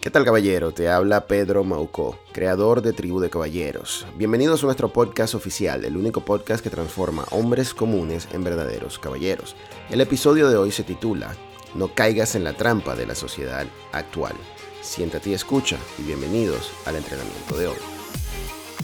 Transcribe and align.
¿Qué 0.00 0.12
tal 0.12 0.24
caballero? 0.24 0.72
Te 0.72 0.88
habla 0.88 1.26
Pedro 1.26 1.64
Maucó, 1.64 2.16
creador 2.32 2.82
de 2.82 2.92
Tribu 2.92 3.18
de 3.18 3.30
Caballeros. 3.30 4.06
Bienvenidos 4.16 4.62
a 4.62 4.66
nuestro 4.66 4.92
podcast 4.92 5.34
oficial, 5.34 5.84
el 5.84 5.96
único 5.96 6.24
podcast 6.24 6.62
que 6.62 6.70
transforma 6.70 7.24
hombres 7.32 7.74
comunes 7.74 8.28
en 8.32 8.44
verdaderos 8.44 9.00
caballeros. 9.00 9.56
El 9.90 10.00
episodio 10.00 10.48
de 10.48 10.56
hoy 10.56 10.70
se 10.70 10.84
titula 10.84 11.34
No 11.74 11.92
caigas 11.94 12.36
en 12.36 12.44
la 12.44 12.52
trampa 12.52 12.94
de 12.94 13.06
la 13.06 13.16
sociedad 13.16 13.66
actual. 13.90 14.34
Siéntate 14.82 15.30
y 15.30 15.34
escucha 15.34 15.76
y 15.98 16.02
bienvenidos 16.02 16.70
al 16.86 16.94
entrenamiento 16.94 17.56
de 17.56 17.66
hoy. 17.66 17.78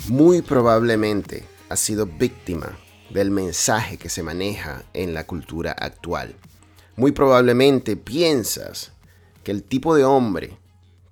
Muy 0.08 0.42
probablemente 0.42 1.44
has 1.68 1.78
sido 1.78 2.06
víctima 2.06 2.76
del 3.10 3.30
mensaje 3.30 3.98
que 3.98 4.08
se 4.08 4.24
maneja 4.24 4.82
en 4.92 5.14
la 5.14 5.28
cultura 5.28 5.70
actual. 5.70 6.34
Muy 6.96 7.12
probablemente 7.12 7.96
piensas 7.96 8.90
que 9.44 9.52
el 9.52 9.62
tipo 9.62 9.94
de 9.94 10.02
hombre 10.02 10.58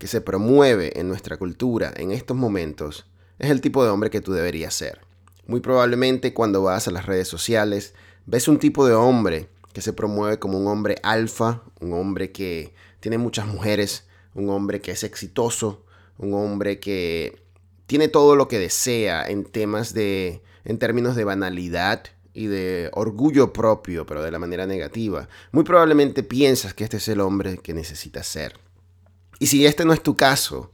que 0.02 0.08
se 0.08 0.20
promueve 0.20 0.98
en 0.98 1.06
nuestra 1.06 1.36
cultura 1.36 1.94
en 1.96 2.10
estos 2.10 2.36
momentos 2.36 3.06
es 3.38 3.52
el 3.52 3.60
tipo 3.60 3.84
de 3.84 3.90
hombre 3.90 4.10
que 4.10 4.20
tú 4.20 4.32
deberías 4.32 4.74
ser. 4.74 4.98
Muy 5.46 5.60
probablemente 5.60 6.34
cuando 6.34 6.60
vas 6.60 6.88
a 6.88 6.90
las 6.90 7.06
redes 7.06 7.28
sociales 7.28 7.94
ves 8.26 8.48
un 8.48 8.58
tipo 8.58 8.84
de 8.84 8.94
hombre 8.94 9.48
que 9.72 9.80
se 9.80 9.92
promueve 9.92 10.40
como 10.40 10.58
un 10.58 10.66
hombre 10.66 10.96
alfa, 11.04 11.62
un 11.78 11.92
hombre 11.92 12.32
que 12.32 12.74
tiene 12.98 13.16
muchas 13.16 13.46
mujeres, 13.46 14.08
un 14.34 14.50
hombre 14.50 14.80
que 14.80 14.90
es 14.90 15.04
exitoso, 15.04 15.84
un 16.18 16.34
hombre 16.34 16.80
que 16.80 17.40
tiene 17.86 18.08
todo 18.08 18.34
lo 18.34 18.48
que 18.48 18.58
desea 18.58 19.24
en 19.24 19.44
temas 19.44 19.94
de 19.94 20.42
en 20.64 20.78
términos 20.78 21.14
de 21.14 21.22
banalidad 21.22 22.02
y 22.34 22.46
de 22.46 22.90
orgullo 22.92 23.52
propio, 23.52 24.04
pero 24.04 24.20
de 24.20 24.32
la 24.32 24.40
manera 24.40 24.66
negativa. 24.66 25.28
Muy 25.52 25.62
probablemente 25.62 26.24
piensas 26.24 26.74
que 26.74 26.82
este 26.82 26.96
es 26.96 27.06
el 27.06 27.20
hombre 27.20 27.58
que 27.58 27.72
necesitas 27.72 28.26
ser. 28.26 28.58
Y 29.42 29.48
si 29.48 29.66
este 29.66 29.84
no 29.84 29.92
es 29.92 30.00
tu 30.00 30.16
caso, 30.16 30.70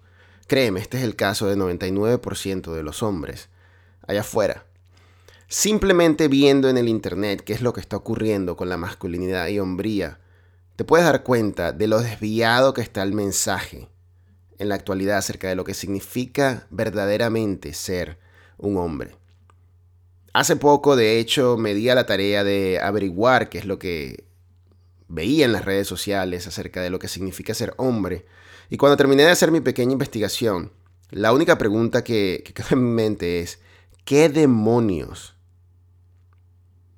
créeme, 0.46 0.80
este 0.80 0.98
es 0.98 1.02
el 1.02 1.16
caso 1.16 1.46
del 1.46 1.58
99% 1.58 2.74
de 2.74 2.82
los 2.82 3.02
hombres 3.02 3.48
allá 4.06 4.20
afuera. 4.20 4.66
Simplemente 5.46 6.28
viendo 6.28 6.68
en 6.68 6.76
el 6.76 6.86
Internet 6.86 7.40
qué 7.40 7.54
es 7.54 7.62
lo 7.62 7.72
que 7.72 7.80
está 7.80 7.96
ocurriendo 7.96 8.58
con 8.58 8.68
la 8.68 8.76
masculinidad 8.76 9.48
y 9.48 9.58
hombría, 9.58 10.18
te 10.76 10.84
puedes 10.84 11.06
dar 11.06 11.22
cuenta 11.22 11.72
de 11.72 11.86
lo 11.86 12.00
desviado 12.00 12.74
que 12.74 12.82
está 12.82 13.02
el 13.02 13.14
mensaje 13.14 13.88
en 14.58 14.68
la 14.68 14.74
actualidad 14.74 15.16
acerca 15.16 15.48
de 15.48 15.56
lo 15.56 15.64
que 15.64 15.72
significa 15.72 16.66
verdaderamente 16.68 17.72
ser 17.72 18.18
un 18.58 18.76
hombre. 18.76 19.16
Hace 20.34 20.56
poco, 20.56 20.94
de 20.94 21.18
hecho, 21.18 21.56
me 21.56 21.72
di 21.72 21.88
a 21.88 21.94
la 21.94 22.04
tarea 22.04 22.44
de 22.44 22.80
averiguar 22.82 23.48
qué 23.48 23.56
es 23.56 23.64
lo 23.64 23.78
que 23.78 24.27
veía 25.08 25.44
en 25.44 25.52
las 25.52 25.64
redes 25.64 25.88
sociales 25.88 26.46
acerca 26.46 26.82
de 26.82 26.90
lo 26.90 26.98
que 26.98 27.08
significa 27.08 27.54
ser 27.54 27.74
hombre 27.76 28.26
y 28.70 28.76
cuando 28.76 28.96
terminé 28.96 29.22
de 29.22 29.30
hacer 29.30 29.50
mi 29.50 29.60
pequeña 29.60 29.92
investigación, 29.92 30.72
la 31.10 31.32
única 31.32 31.56
pregunta 31.56 32.04
que, 32.04 32.44
quedó 32.54 32.66
en 32.72 32.84
mi 32.84 32.90
mente 32.90 33.40
es, 33.40 33.60
¿qué 34.04 34.28
demonios 34.28 35.34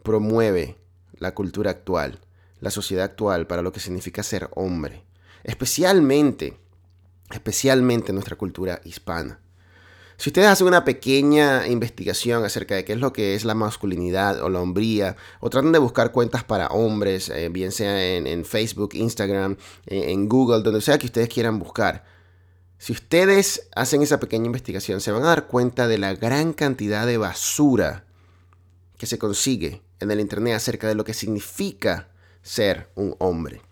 promueve 0.03 0.79
la 1.13 1.33
cultura 1.33 1.71
actual, 1.71 2.19
la 2.59 2.71
sociedad 2.71 3.05
actual 3.05 3.47
para 3.47 3.63
lo 3.63 3.73
que 3.73 3.79
significa 3.79 4.25
ser 4.25 4.51
hombre? 4.55 5.05
Especialmente, 5.45 6.59
especialmente 7.31 8.13
nuestra 8.13 8.37
cultura 8.37 8.81
hispana. 8.85 9.39
Si 10.21 10.29
ustedes 10.29 10.49
hacen 10.49 10.67
una 10.67 10.85
pequeña 10.85 11.67
investigación 11.67 12.45
acerca 12.45 12.75
de 12.75 12.85
qué 12.85 12.93
es 12.93 12.99
lo 12.99 13.11
que 13.11 13.35
es 13.35 13.47
la 13.47 13.55
masculinidad 13.55 14.43
o 14.43 14.51
la 14.51 14.61
hombría, 14.61 15.17
o 15.41 15.49
tratan 15.49 15.73
de 15.73 15.79
buscar 15.79 16.13
cuentas 16.13 16.45
para 16.45 16.67
hombres, 16.67 17.31
eh, 17.31 17.49
bien 17.49 17.73
sea 17.73 18.05
en, 18.05 18.45
Facebook, 18.45 18.91
Instagram, 18.93 19.57
en 19.87 20.29
Google, 20.29 20.63
donde 20.63 20.83
sea 20.83 20.99
que 20.99 21.07
ustedes 21.07 21.31
quieran 21.31 21.59
buscar, 21.59 22.05
si 22.77 22.93
ustedes 22.93 23.71
hacen 23.75 24.03
esa 24.03 24.21
pequeña 24.21 24.45
investigación, 24.45 25.01
se 25.01 25.11
van 25.11 25.23
a 25.23 25.29
dar 25.29 25.47
cuenta 25.47 25.89
de 25.89 25.97
la 25.97 26.13
gran 26.13 26.53
cantidad 26.53 27.07
de 27.07 27.17
basura 27.17 28.05
que 28.99 29.07
se 29.07 29.17
consigue 29.17 29.81
en 30.01 30.11
el 30.11 30.21
Internet 30.21 30.53
acerca 30.53 30.87
de 30.87 30.97
lo 30.97 31.05
que 31.05 31.15
significa 31.15 32.11
ser 32.43 32.91
un 32.95 33.17
hombre. 33.21 33.63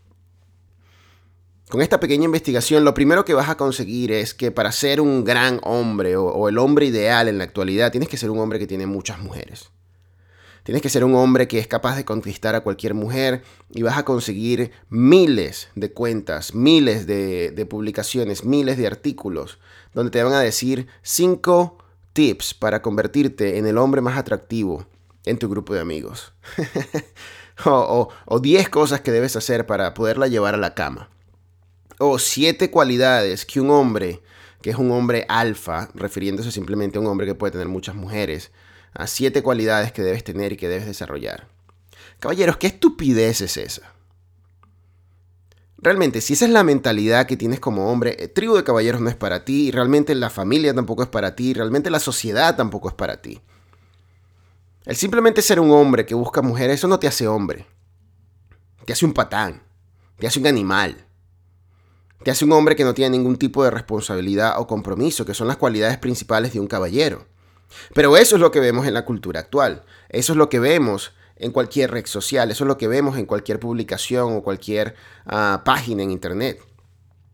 Con 1.68 1.82
esta 1.82 2.00
pequeña 2.00 2.24
investigación, 2.24 2.82
lo 2.82 2.94
primero 2.94 3.26
que 3.26 3.34
vas 3.34 3.50
a 3.50 3.58
conseguir 3.58 4.10
es 4.10 4.32
que 4.32 4.50
para 4.50 4.72
ser 4.72 5.02
un 5.02 5.22
gran 5.22 5.60
hombre 5.64 6.16
o, 6.16 6.48
el 6.48 6.56
hombre 6.56 6.86
ideal 6.86 7.28
en 7.28 7.36
la 7.36 7.44
actualidad, 7.44 7.90
tienes 7.90 8.08
que 8.08 8.16
ser 8.16 8.30
un 8.30 8.38
hombre 8.38 8.58
que 8.58 8.66
tiene 8.66 8.86
muchas 8.86 9.18
mujeres. 9.18 9.68
Tienes 10.62 10.80
que 10.80 10.88
ser 10.88 11.04
un 11.04 11.14
hombre 11.14 11.46
que 11.46 11.58
es 11.58 11.66
capaz 11.66 11.96
de 11.96 12.06
conquistar 12.06 12.54
a 12.54 12.62
cualquier 12.62 12.94
mujer 12.94 13.42
y 13.70 13.82
vas 13.82 13.98
a 13.98 14.06
conseguir 14.06 14.70
miles 14.88 15.68
de 15.74 15.92
cuentas, 15.92 16.54
miles 16.54 17.06
de, 17.06 17.50
de 17.50 17.66
publicaciones, 17.66 18.44
miles 18.44 18.78
de 18.78 18.86
artículos 18.86 19.58
donde 19.92 20.10
te 20.10 20.22
van 20.22 20.32
a 20.32 20.40
decir 20.40 20.86
cinco 21.02 21.76
tips 22.14 22.54
para 22.54 22.80
convertirte 22.80 23.58
en 23.58 23.66
el 23.66 23.76
hombre 23.76 24.00
más 24.00 24.16
atractivo 24.16 24.86
en 25.26 25.38
tu 25.38 25.50
grupo 25.50 25.74
de 25.74 25.80
amigos. 25.80 26.32
o 27.66 28.40
10 28.40 28.68
cosas 28.70 29.02
que 29.02 29.12
debes 29.12 29.36
hacer 29.36 29.66
para 29.66 29.92
poderla 29.92 30.28
llevar 30.28 30.54
a 30.54 30.58
la 30.58 30.74
cama 30.74 31.10
o 31.98 32.18
siete 32.18 32.70
cualidades 32.70 33.44
que 33.44 33.60
un 33.60 33.70
hombre, 33.70 34.22
que 34.62 34.70
es 34.70 34.76
un 34.76 34.90
hombre 34.90 35.26
alfa, 35.28 35.90
refiriéndose 35.94 36.52
simplemente 36.52 36.98
a 36.98 37.00
un 37.00 37.06
hombre 37.06 37.26
que 37.26 37.34
puede 37.34 37.52
tener 37.52 37.68
muchas 37.68 37.94
mujeres, 37.94 38.50
a 38.94 39.06
siete 39.06 39.42
cualidades 39.42 39.92
que 39.92 40.02
debes 40.02 40.24
tener 40.24 40.52
y 40.52 40.56
que 40.56 40.68
debes 40.68 40.86
desarrollar. 40.86 41.48
Caballeros, 42.20 42.56
¿qué 42.56 42.68
estupidez 42.68 43.40
es 43.40 43.56
esa? 43.56 43.92
Realmente, 45.80 46.20
si 46.20 46.32
esa 46.32 46.44
es 46.44 46.50
la 46.50 46.64
mentalidad 46.64 47.26
que 47.26 47.36
tienes 47.36 47.60
como 47.60 47.90
hombre, 47.90 48.16
el 48.18 48.24
eh, 48.24 48.28
tribu 48.28 48.56
de 48.56 48.64
caballeros 48.64 49.00
no 49.00 49.08
es 49.08 49.14
para 49.14 49.44
ti, 49.44 49.70
realmente 49.70 50.12
la 50.16 50.28
familia 50.28 50.74
tampoco 50.74 51.04
es 51.04 51.08
para 51.08 51.36
ti, 51.36 51.54
realmente 51.54 51.88
la 51.88 52.00
sociedad 52.00 52.56
tampoco 52.56 52.88
es 52.88 52.94
para 52.94 53.22
ti. 53.22 53.40
El 54.84 54.96
simplemente 54.96 55.40
ser 55.40 55.60
un 55.60 55.70
hombre 55.70 56.04
que 56.04 56.16
busca 56.16 56.42
mujeres, 56.42 56.80
eso 56.80 56.88
no 56.88 56.98
te 56.98 57.06
hace 57.06 57.28
hombre. 57.28 57.66
Te 58.84 58.92
hace 58.92 59.04
un 59.04 59.12
patán, 59.12 59.62
te 60.18 60.26
hace 60.26 60.40
un 60.40 60.48
animal. 60.48 61.07
Te 62.22 62.30
hace 62.30 62.44
un 62.44 62.52
hombre 62.52 62.74
que 62.74 62.84
no 62.84 62.94
tiene 62.94 63.16
ningún 63.16 63.36
tipo 63.36 63.62
de 63.62 63.70
responsabilidad 63.70 64.58
o 64.58 64.66
compromiso, 64.66 65.24
que 65.24 65.34
son 65.34 65.46
las 65.46 65.56
cualidades 65.56 65.98
principales 65.98 66.52
de 66.52 66.60
un 66.60 66.66
caballero. 66.66 67.26
Pero 67.94 68.16
eso 68.16 68.36
es 68.36 68.40
lo 68.40 68.50
que 68.50 68.60
vemos 68.60 68.86
en 68.86 68.94
la 68.94 69.04
cultura 69.04 69.40
actual. 69.40 69.84
Eso 70.08 70.32
es 70.32 70.36
lo 70.36 70.48
que 70.48 70.58
vemos 70.58 71.12
en 71.36 71.52
cualquier 71.52 71.90
red 71.92 72.06
social. 72.06 72.50
Eso 72.50 72.64
es 72.64 72.68
lo 72.68 72.78
que 72.78 72.88
vemos 72.88 73.16
en 73.18 73.26
cualquier 73.26 73.60
publicación 73.60 74.36
o 74.36 74.42
cualquier 74.42 74.94
ah, 75.26 75.62
página 75.64 76.02
en 76.02 76.10
internet. 76.10 76.60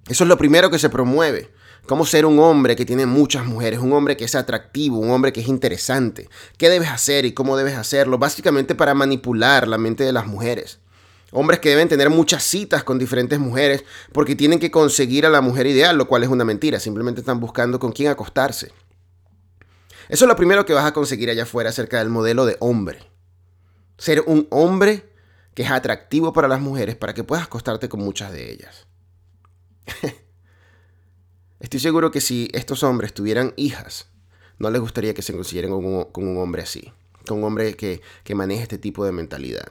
Eso 0.09 0.25
es 0.25 0.28
lo 0.28 0.37
primero 0.37 0.71
que 0.71 0.78
se 0.78 0.91
promueve. 0.91 1.51
Cómo 1.87 2.06
ser 2.06 2.25
un 2.25 2.39
hombre 2.39 2.77
que 2.77 2.87
tiene 2.87 3.05
muchas 3.05 3.45
mujeres, 3.45 3.78
un 3.78 3.93
hombre 3.93 4.16
que 4.16 4.25
es 4.25 4.34
atractivo, 4.34 4.99
un 4.99 5.11
hombre 5.11 5.33
que 5.33 5.41
es 5.41 5.49
interesante. 5.49 6.31
¿Qué 6.56 6.71
debes 6.71 6.91
hacer 6.91 7.27
y 7.27 7.33
cómo 7.33 7.56
debes 7.56 7.77
hacerlo? 7.77 8.19
Básicamente 8.19 8.75
para 8.75 8.95
manipular 8.95 9.69
la 9.69 9.77
mente 9.77 10.03
de 10.05 10.12
las 10.12 10.27
mujeres. 10.27 10.81
Hombres 11.37 11.59
que 11.59 11.69
deben 11.69 11.89
tener 11.89 12.11
muchas 12.11 12.45
citas 12.45 12.84
con 12.84 12.97
diferentes 12.97 13.41
mujeres 13.41 13.84
porque 14.12 14.37
tienen 14.37 14.61
que 14.61 14.71
conseguir 14.71 15.27
a 15.27 15.31
la 15.31 15.41
mujer 15.41 15.67
ideal, 15.67 15.99
lo 15.99 16.06
cual 16.06 16.22
es 16.22 16.28
una 16.28 16.45
mentira. 16.45 16.78
Simplemente 16.78 17.22
están 17.22 17.41
buscando 17.41 17.81
con 17.81 17.91
quién 17.91 18.09
acostarse. 18.09 18.71
Eso 20.09 20.25
es 20.27 20.28
lo 20.28 20.37
primero 20.37 20.65
que 20.65 20.75
vas 20.75 20.84
a 20.84 20.93
conseguir 20.93 21.28
allá 21.31 21.43
afuera 21.43 21.71
acerca 21.71 21.99
del 21.99 22.09
modelo 22.09 22.47
de 22.47 22.56
hombre. 22.61 23.00
Ser 23.99 24.22
un 24.28 24.47
hombre 24.50 25.12
que 25.55 25.65
es 25.65 25.72
atractivo 25.72 26.33
para 26.33 26.47
las 26.47 26.61
mujeres 26.61 26.95
para 26.95 27.15
que 27.15 27.25
puedas 27.25 27.47
acostarte 27.47 27.89
con 27.89 27.99
muchas 27.99 28.31
de 28.31 28.53
ellas. 28.53 28.87
Estoy 31.59 31.81
seguro 31.81 32.12
que 32.12 32.21
si 32.21 32.49
estos 32.53 32.84
hombres 32.84 33.12
tuvieran 33.12 33.55
hijas, 33.56 34.06
no 34.61 34.71
les 34.71 34.81
gustaría 34.81 35.15
que 35.15 35.22
se 35.22 35.33
consiguieran 35.33 35.72
con 35.72 36.28
un, 36.28 36.39
hombre 36.39 36.62
así, 36.62 36.93
con 37.27 37.39
un 37.39 37.45
hombre 37.45 37.75
que, 37.75 38.03
que 38.22 38.37
maneje 38.37 38.62
este 38.62 38.78
tipo 38.78 39.05
de 39.05 39.11
mentalidad. 39.11 39.66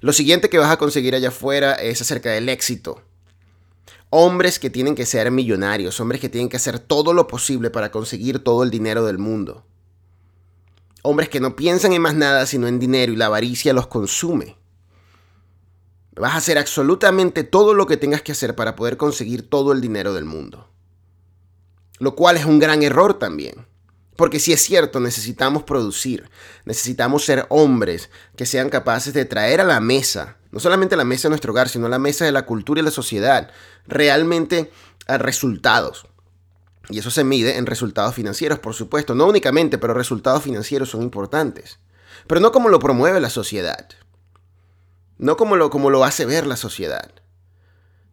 Lo 0.00 0.12
siguiente 0.12 0.50
que 0.50 0.58
vas 0.58 0.70
a 0.70 0.76
conseguir 0.76 1.14
allá 1.14 1.28
afuera 1.28 1.74
es 1.74 2.00
acerca 2.00 2.30
del 2.30 2.48
éxito. 2.48 3.02
Hombres 4.10 4.58
que 4.58 4.70
tienen 4.70 4.94
que 4.94 5.06
ser 5.06 5.30
millonarios, 5.30 5.98
hombres 6.00 6.20
que 6.20 6.28
tienen 6.28 6.48
que 6.48 6.56
hacer 6.56 6.78
todo 6.78 7.12
lo 7.12 7.26
posible 7.26 7.70
para 7.70 7.90
conseguir 7.90 8.38
todo 8.38 8.62
el 8.62 8.70
dinero 8.70 9.04
del 9.04 9.18
mundo. 9.18 9.64
Hombres 11.02 11.28
que 11.28 11.40
no 11.40 11.56
piensan 11.56 11.92
en 11.92 12.02
más 12.02 12.14
nada 12.14 12.46
sino 12.46 12.66
en 12.66 12.78
dinero 12.78 13.12
y 13.12 13.16
la 13.16 13.26
avaricia 13.26 13.72
los 13.72 13.88
consume. 13.88 14.56
Vas 16.16 16.34
a 16.34 16.36
hacer 16.36 16.58
absolutamente 16.58 17.42
todo 17.42 17.74
lo 17.74 17.86
que 17.86 17.96
tengas 17.96 18.22
que 18.22 18.32
hacer 18.32 18.54
para 18.54 18.76
poder 18.76 18.96
conseguir 18.96 19.48
todo 19.48 19.72
el 19.72 19.80
dinero 19.80 20.14
del 20.14 20.24
mundo. 20.24 20.70
Lo 21.98 22.14
cual 22.14 22.36
es 22.36 22.44
un 22.44 22.58
gran 22.58 22.82
error 22.82 23.18
también. 23.18 23.66
Porque 24.16 24.38
si 24.38 24.52
es 24.52 24.62
cierto, 24.62 25.00
necesitamos 25.00 25.64
producir, 25.64 26.30
necesitamos 26.64 27.24
ser 27.24 27.46
hombres 27.48 28.10
que 28.36 28.46
sean 28.46 28.70
capaces 28.70 29.12
de 29.12 29.24
traer 29.24 29.60
a 29.60 29.64
la 29.64 29.80
mesa, 29.80 30.36
no 30.52 30.60
solamente 30.60 30.94
a 30.94 30.98
la 30.98 31.04
mesa 31.04 31.28
de 31.28 31.30
nuestro 31.30 31.52
hogar, 31.52 31.68
sino 31.68 31.86
a 31.86 31.90
la 31.90 31.98
mesa 31.98 32.24
de 32.24 32.32
la 32.32 32.46
cultura 32.46 32.80
y 32.80 32.84
la 32.84 32.92
sociedad, 32.92 33.50
realmente 33.86 34.70
a 35.08 35.18
resultados. 35.18 36.06
Y 36.90 36.98
eso 36.98 37.10
se 37.10 37.24
mide 37.24 37.56
en 37.56 37.66
resultados 37.66 38.14
financieros, 38.14 38.58
por 38.58 38.74
supuesto, 38.74 39.14
no 39.14 39.26
únicamente, 39.26 39.78
pero 39.78 39.94
resultados 39.94 40.42
financieros 40.42 40.90
son 40.90 41.02
importantes. 41.02 41.80
Pero 42.28 42.40
no 42.40 42.52
como 42.52 42.68
lo 42.68 42.78
promueve 42.78 43.20
la 43.20 43.30
sociedad, 43.30 43.88
no 45.18 45.36
como 45.36 45.56
lo, 45.56 45.70
como 45.70 45.90
lo 45.90 46.04
hace 46.04 46.24
ver 46.24 46.46
la 46.46 46.56
sociedad. 46.56 47.10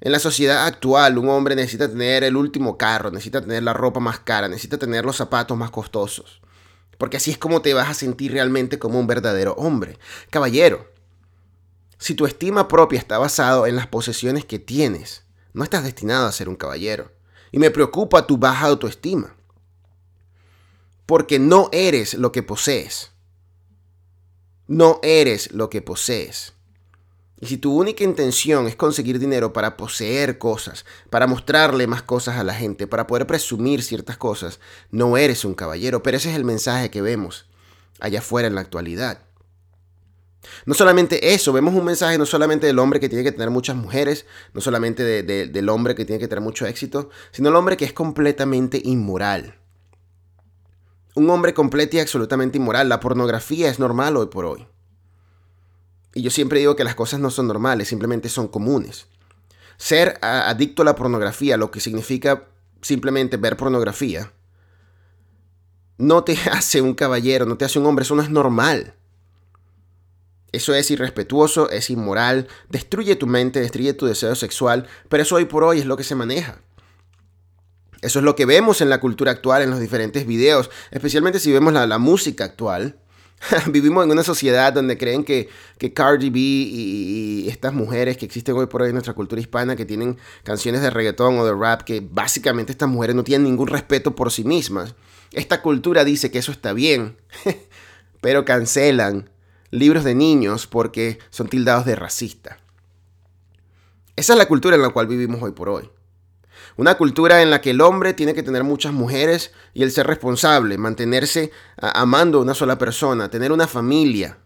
En 0.02 0.12
la 0.12 0.20
sociedad 0.20 0.66
actual, 0.66 1.20
un 1.20 1.30
hombre 1.30 1.56
necesita 1.56 1.88
tener 1.88 2.24
el 2.24 2.36
último 2.36 2.76
carro, 2.76 3.12
necesita 3.12 3.40
tener 3.40 3.62
la 3.62 3.74
ropa 3.74 4.00
más 4.00 4.20
cara, 4.20 4.48
necesita 4.48 4.80
tener 4.80 5.06
los 5.06 5.16
zapatos 5.16 5.56
más 5.56 5.70
costosos. 5.70 6.42
Porque 6.98 7.18
así 7.18 7.30
es 7.30 7.38
como 7.38 7.62
te 7.62 7.76
vas 7.76 7.88
a 7.88 7.94
sentir 7.94 8.32
realmente 8.32 8.80
como 8.80 9.00
un 9.00 9.06
verdadero 9.06 9.54
hombre. 9.54 10.00
Caballero, 10.32 10.92
si 12.00 12.16
tu 12.16 12.26
estima 12.26 12.68
propia 12.68 12.98
está 12.98 13.20
basado 13.20 13.68
en 13.68 13.76
las 13.76 13.86
posesiones 13.86 14.44
que 14.44 14.58
tienes, 14.58 15.24
no 15.54 15.64
estás 15.64 15.84
destinado 15.84 16.26
a 16.26 16.32
ser 16.32 16.50
un 16.50 16.56
caballero. 16.56 17.12
Y 17.52 17.60
me 17.60 17.70
preocupa 17.70 18.26
tu 18.26 18.38
baja 18.38 18.68
autoestima. 18.68 19.36
Porque 21.06 21.38
no 21.38 21.70
eres 21.72 22.16
lo 22.16 22.32
que 22.32 22.42
posees. 22.42 23.12
No 24.66 25.00
eres 25.04 25.52
lo 25.52 25.70
que 25.70 25.84
posees. 25.84 26.54
Y 27.42 27.48
si 27.48 27.58
tu 27.58 27.76
única 27.76 28.04
intención 28.04 28.68
es 28.68 28.76
conseguir 28.76 29.18
dinero 29.18 29.52
para 29.52 29.76
poseer 29.76 30.38
cosas, 30.38 30.86
para 31.10 31.26
mostrarle 31.26 31.88
más 31.88 32.04
cosas 32.04 32.38
a 32.38 32.44
la 32.44 32.54
gente, 32.54 32.86
para 32.86 33.08
poder 33.08 33.26
presumir 33.26 33.82
ciertas 33.82 34.16
cosas, 34.16 34.60
no 34.92 35.18
eres 35.18 35.44
un 35.44 35.56
caballero. 35.56 36.04
Pero 36.04 36.18
ese 36.18 36.30
es 36.30 36.36
el 36.36 36.46
mensaje 36.46 36.92
que 36.92 37.02
vemos 37.02 37.48
allá 38.00 38.20
afuera 38.20 38.48
en 38.48 38.54
la 38.54 38.62
actualidad. 38.62 39.24
No 40.66 40.76
solamente 40.76 41.34
eso, 41.34 41.52
vemos 41.52 41.74
un 41.74 41.84
mensaje 41.84 42.20
no 42.20 42.28
solamente 42.28 42.68
del 42.68 42.78
hombre 42.78 43.00
que 43.00 43.10
tiene 43.10 43.24
que 43.24 43.32
tener 43.32 43.50
muchas 43.50 43.76
mujeres, 43.76 44.28
no 44.54 44.62
solamente 44.62 45.04
del 45.04 45.70
hombre 45.70 45.96
que 45.96 46.06
tiene 46.06 46.20
que 46.20 46.28
tener 46.28 46.44
mucho 46.44 46.68
éxito, 46.68 47.10
sino 47.32 47.50
el 47.50 47.56
hombre 47.56 47.76
que 47.76 47.86
es 47.86 47.94
completamente 47.94 48.80
inmoral. 48.84 49.60
Un 51.16 51.28
hombre 51.32 51.56
completo 51.56 51.98
y 51.98 52.00
absolutamente 52.00 52.60
inmoral. 52.60 52.88
La 52.88 53.00
pornografía 53.00 53.68
es 53.68 53.80
normal 53.80 54.16
hoy 54.16 54.28
por 54.28 54.46
hoy. 54.46 54.68
Y 56.14 56.22
yo 56.22 56.30
siempre 56.30 56.60
digo 56.60 56.76
que 56.76 56.84
las 56.84 56.96
cosas 56.96 57.20
no 57.20 57.30
son 57.30 57.48
normales, 57.48 57.88
simplemente 57.88 58.30
son 58.30 58.48
comunes. 58.48 59.08
Ser 59.78 60.20
adicto 60.22 60.82
a 60.82 60.86
la 60.86 60.96
pornografía, 60.96 61.58
lo 61.58 61.72
que 61.72 61.80
significa 61.80 62.48
simplemente 62.82 63.38
ver 63.38 63.58
pornografía, 63.58 64.32
no 65.98 66.24
te 66.24 66.38
hace 66.52 66.82
un 66.82 66.94
caballero, 66.94 67.46
no 67.46 67.58
te 67.58 67.66
hace 67.66 67.80
un 67.80 67.86
hombre, 67.86 68.04
eso 68.04 68.16
no 68.16 68.24
es 68.24 68.30
normal. 68.30 68.96
Eso 70.52 70.74
es 70.74 70.92
irrespetuoso, 70.92 71.70
es 71.70 71.90
inmoral, 71.90 72.48
destruye 72.68 73.16
tu 73.16 73.26
mente, 73.26 73.62
destruye 73.62 73.94
tu 73.94 74.06
deseo 74.06 74.36
sexual, 74.36 74.86
pero 75.08 75.24
eso 75.24 75.36
hoy 75.36 75.46
por 75.46 75.64
hoy 75.64 75.80
es 75.80 75.86
lo 75.86 75.96
que 75.96 76.04
se 76.04 76.16
maneja. 76.16 76.60
Eso 78.02 78.20
es 78.20 78.26
lo 78.26 78.36
que 78.36 78.46
vemos 78.46 78.82
en 78.82 78.90
la 78.90 79.00
cultura 79.00 79.32
actual, 79.32 79.62
en 79.62 79.70
los 79.70 79.80
diferentes 79.80 80.26
videos, 80.26 80.70
especialmente 80.90 81.40
si 81.40 81.54
vemos 81.54 81.72
la, 81.72 81.88
la 81.88 82.00
música 82.00 82.44
actual. 82.44 82.98
Vivimos 83.68 84.04
en 84.06 84.12
una 84.12 84.24
sociedad 84.24 84.74
donde 84.74 84.98
creen 84.98 85.24
que, 85.24 85.50
que 85.78 85.94
Cardi 85.94 86.30
B 86.30 86.40
y, 86.40 87.48
estas 87.50 87.74
mujeres 87.74 88.18
que 88.18 88.26
existen 88.26 88.56
hoy 88.56 88.68
por 88.68 88.82
hoy 88.82 88.90
en 88.90 88.96
nuestra 88.96 89.14
cultura 89.14 89.42
hispana, 89.42 89.76
que 89.76 89.86
tienen 89.86 90.18
canciones 90.44 90.82
de 90.82 90.90
reggaetón 90.90 91.38
o 91.40 91.46
de 91.46 91.54
rap, 91.54 91.82
que 91.82 92.02
básicamente 92.02 92.72
estas 92.72 92.90
mujeres 92.90 93.16
no 93.16 93.24
tienen 93.24 93.46
ningún 93.46 93.68
respeto 93.68 94.16
por 94.16 94.32
sí 94.32 94.44
mismas. 94.44 94.96
Esta 95.32 95.62
cultura 95.62 96.04
dice 96.04 96.32
que 96.32 96.40
eso 96.40 96.52
está 96.52 96.74
bien, 96.74 97.18
pero 98.22 98.46
cancelan 98.46 99.30
libros 99.72 100.04
de 100.04 100.16
niños 100.16 100.68
porque 100.68 101.20
son 101.30 101.48
tildados 101.48 101.86
de 101.86 101.96
racista. 101.96 102.60
Esa 104.16 104.34
es 104.34 104.38
la 104.38 104.48
cultura 104.48 104.76
en 104.76 104.82
la 104.82 104.90
cual 104.90 105.08
vivimos 105.08 105.42
hoy 105.42 105.52
por 105.52 105.70
hoy. 105.70 105.90
Una 106.78 106.96
cultura 106.96 107.42
en 107.42 107.50
la 107.50 107.62
que 107.62 107.72
el 107.72 107.82
hombre 107.82 108.14
tiene 108.14 108.34
que 108.34 108.44
tener 108.44 108.64
muchas 108.64 108.94
mujeres 108.94 109.52
y 109.74 109.84
el 109.84 109.92
ser 109.92 110.08
responsable, 110.08 110.78
mantenerse 110.78 111.52
amando 111.78 112.40
a 112.40 112.42
una 112.42 112.54
sola 112.54 112.78
persona, 112.78 113.30
tener 113.30 113.52
una 113.52 113.68
familia 113.68 114.38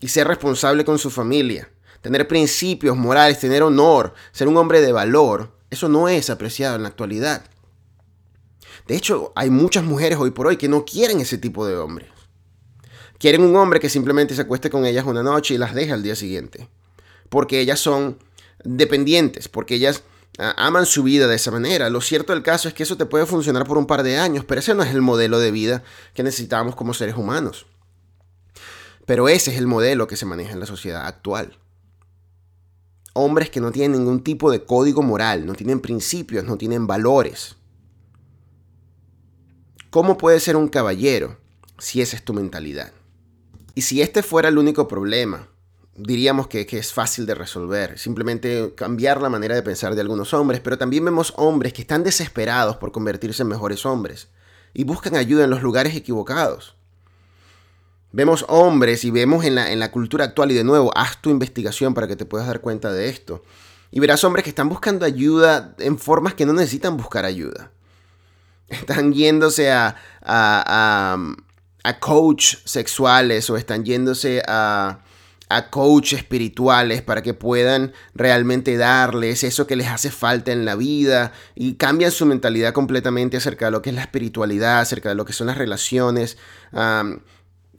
y 0.00 0.08
ser 0.08 0.28
responsable 0.28 0.84
con 0.84 0.98
su 0.98 1.10
familia, 1.10 1.70
tener 2.00 2.28
principios 2.28 2.96
morales, 2.96 3.40
tener 3.40 3.62
honor, 3.62 4.14
ser 4.32 4.48
un 4.48 4.56
hombre 4.56 4.80
de 4.80 4.92
valor, 4.92 5.56
eso 5.70 5.88
no 5.88 6.08
es 6.08 6.30
apreciado 6.30 6.76
en 6.76 6.82
la 6.82 6.88
actualidad. 6.88 7.44
De 8.86 8.96
hecho, 8.96 9.32
hay 9.36 9.50
muchas 9.50 9.84
mujeres 9.84 10.18
hoy 10.18 10.30
por 10.30 10.46
hoy 10.46 10.56
que 10.56 10.68
no 10.68 10.84
quieren 10.84 11.20
ese 11.20 11.38
tipo 11.38 11.66
de 11.66 11.76
hombres. 11.76 12.08
Quieren 13.18 13.42
un 13.42 13.54
hombre 13.56 13.80
que 13.80 13.90
simplemente 13.90 14.34
se 14.34 14.42
acueste 14.42 14.70
con 14.70 14.86
ellas 14.86 15.04
una 15.04 15.22
noche 15.22 15.54
y 15.54 15.58
las 15.58 15.74
deje 15.74 15.92
al 15.92 16.02
día 16.02 16.16
siguiente. 16.16 16.68
Porque 17.28 17.60
ellas 17.60 17.78
son 17.78 18.18
dependientes, 18.64 19.48
porque 19.48 19.74
ellas 19.74 20.02
aman 20.38 20.86
su 20.86 21.02
vida 21.02 21.26
de 21.26 21.36
esa 21.36 21.50
manera. 21.50 21.90
Lo 21.90 22.00
cierto 22.00 22.32
del 22.32 22.42
caso 22.42 22.68
es 22.68 22.74
que 22.74 22.82
eso 22.82 22.96
te 22.96 23.06
puede 23.06 23.26
funcionar 23.26 23.66
por 23.66 23.78
un 23.78 23.86
par 23.86 24.02
de 24.02 24.18
años, 24.18 24.44
pero 24.44 24.60
ese 24.60 24.74
no 24.74 24.82
es 24.82 24.90
el 24.90 25.02
modelo 25.02 25.38
de 25.38 25.50
vida 25.50 25.82
que 26.14 26.22
necesitamos 26.22 26.74
como 26.74 26.94
seres 26.94 27.16
humanos. 27.16 27.66
Pero 29.06 29.28
ese 29.28 29.50
es 29.50 29.58
el 29.58 29.66
modelo 29.66 30.06
que 30.06 30.16
se 30.16 30.26
maneja 30.26 30.52
en 30.52 30.60
la 30.60 30.66
sociedad 30.66 31.06
actual. 31.06 31.58
Hombres 33.12 33.50
que 33.50 33.60
no 33.60 33.72
tienen 33.72 33.98
ningún 33.98 34.22
tipo 34.22 34.50
de 34.50 34.64
código 34.64 35.02
moral, 35.02 35.46
no 35.46 35.54
tienen 35.54 35.80
principios, 35.80 36.44
no 36.44 36.56
tienen 36.56 36.86
valores. 36.86 37.56
¿Cómo 39.90 40.16
puede 40.16 40.38
ser 40.38 40.54
un 40.54 40.68
caballero 40.68 41.38
si 41.78 42.00
esa 42.00 42.14
es 42.16 42.24
tu 42.24 42.32
mentalidad? 42.32 42.92
Y 43.74 43.82
si 43.82 44.00
este 44.00 44.22
fuera 44.22 44.48
el 44.48 44.58
único 44.58 44.86
problema, 44.86 45.48
diríamos 46.02 46.48
que, 46.48 46.66
es 46.70 46.92
fácil 46.92 47.26
de 47.26 47.34
resolver, 47.34 47.98
simplemente 47.98 48.74
cambiar 48.74 49.20
la 49.20 49.28
manera 49.28 49.54
de 49.54 49.62
pensar 49.62 49.94
de 49.94 50.00
algunos 50.00 50.32
hombres, 50.34 50.60
pero 50.60 50.78
también 50.78 51.04
vemos 51.04 51.32
hombres 51.36 51.72
que 51.72 51.82
están 51.82 52.02
desesperados 52.02 52.76
por 52.76 52.92
convertirse 52.92 53.42
en 53.42 53.48
mejores 53.48 53.84
hombres 53.86 54.28
y 54.72 54.84
buscan 54.84 55.16
ayuda 55.16 55.44
en 55.44 55.50
los 55.50 55.62
lugares 55.62 55.94
equivocados. 55.94 56.76
Vemos 58.12 58.44
hombres 58.48 59.04
y 59.04 59.10
vemos 59.10 59.44
en 59.44 59.54
la, 59.54 59.90
cultura 59.92 60.24
actual, 60.24 60.50
y 60.50 60.54
de 60.54 60.64
nuevo, 60.64 60.90
haz 60.96 61.20
tu 61.20 61.30
investigación 61.30 61.94
para 61.94 62.08
que 62.08 62.16
te 62.16 62.24
puedas 62.24 62.46
dar 62.46 62.60
cuenta 62.60 62.92
de 62.92 63.08
esto. 63.08 63.44
Y 63.92 64.00
verás 64.00 64.24
hombres 64.24 64.42
que 64.42 64.50
están 64.50 64.68
buscando 64.68 65.04
ayuda 65.04 65.74
en 65.78 65.98
formas 65.98 66.34
que 66.34 66.46
no 66.46 66.52
necesitan 66.52 66.96
buscar 66.96 67.24
ayuda. 67.24 67.70
Están 68.68 69.12
yéndose 69.12 69.70
a, 69.70 69.96
a, 70.22 71.14
a, 71.14 71.18
a 71.84 72.00
coach 72.00 72.56
sexuales 72.64 73.48
o 73.50 73.56
están 73.56 73.84
yéndose 73.84 74.42
a, 74.46 75.00
a 75.50 75.68
coach 75.68 76.12
espirituales 76.12 77.02
para 77.02 77.22
que 77.22 77.34
puedan 77.34 77.92
realmente 78.14 78.76
darles 78.76 79.42
eso 79.42 79.66
que 79.66 79.76
les 79.76 79.88
hace 79.88 80.10
falta 80.10 80.52
en 80.52 80.64
la 80.64 80.76
vida 80.76 81.32
y 81.56 81.74
cambian 81.74 82.12
su 82.12 82.24
mentalidad 82.24 82.72
completamente 82.72 83.36
acerca 83.36 83.66
de 83.66 83.72
lo 83.72 83.82
que 83.82 83.90
es 83.90 83.96
la 83.96 84.02
espiritualidad, 84.02 84.80
acerca 84.80 85.08
de 85.08 85.16
lo 85.16 85.24
que 85.24 85.32
son 85.32 85.48
las 85.48 85.58
relaciones 85.58 86.38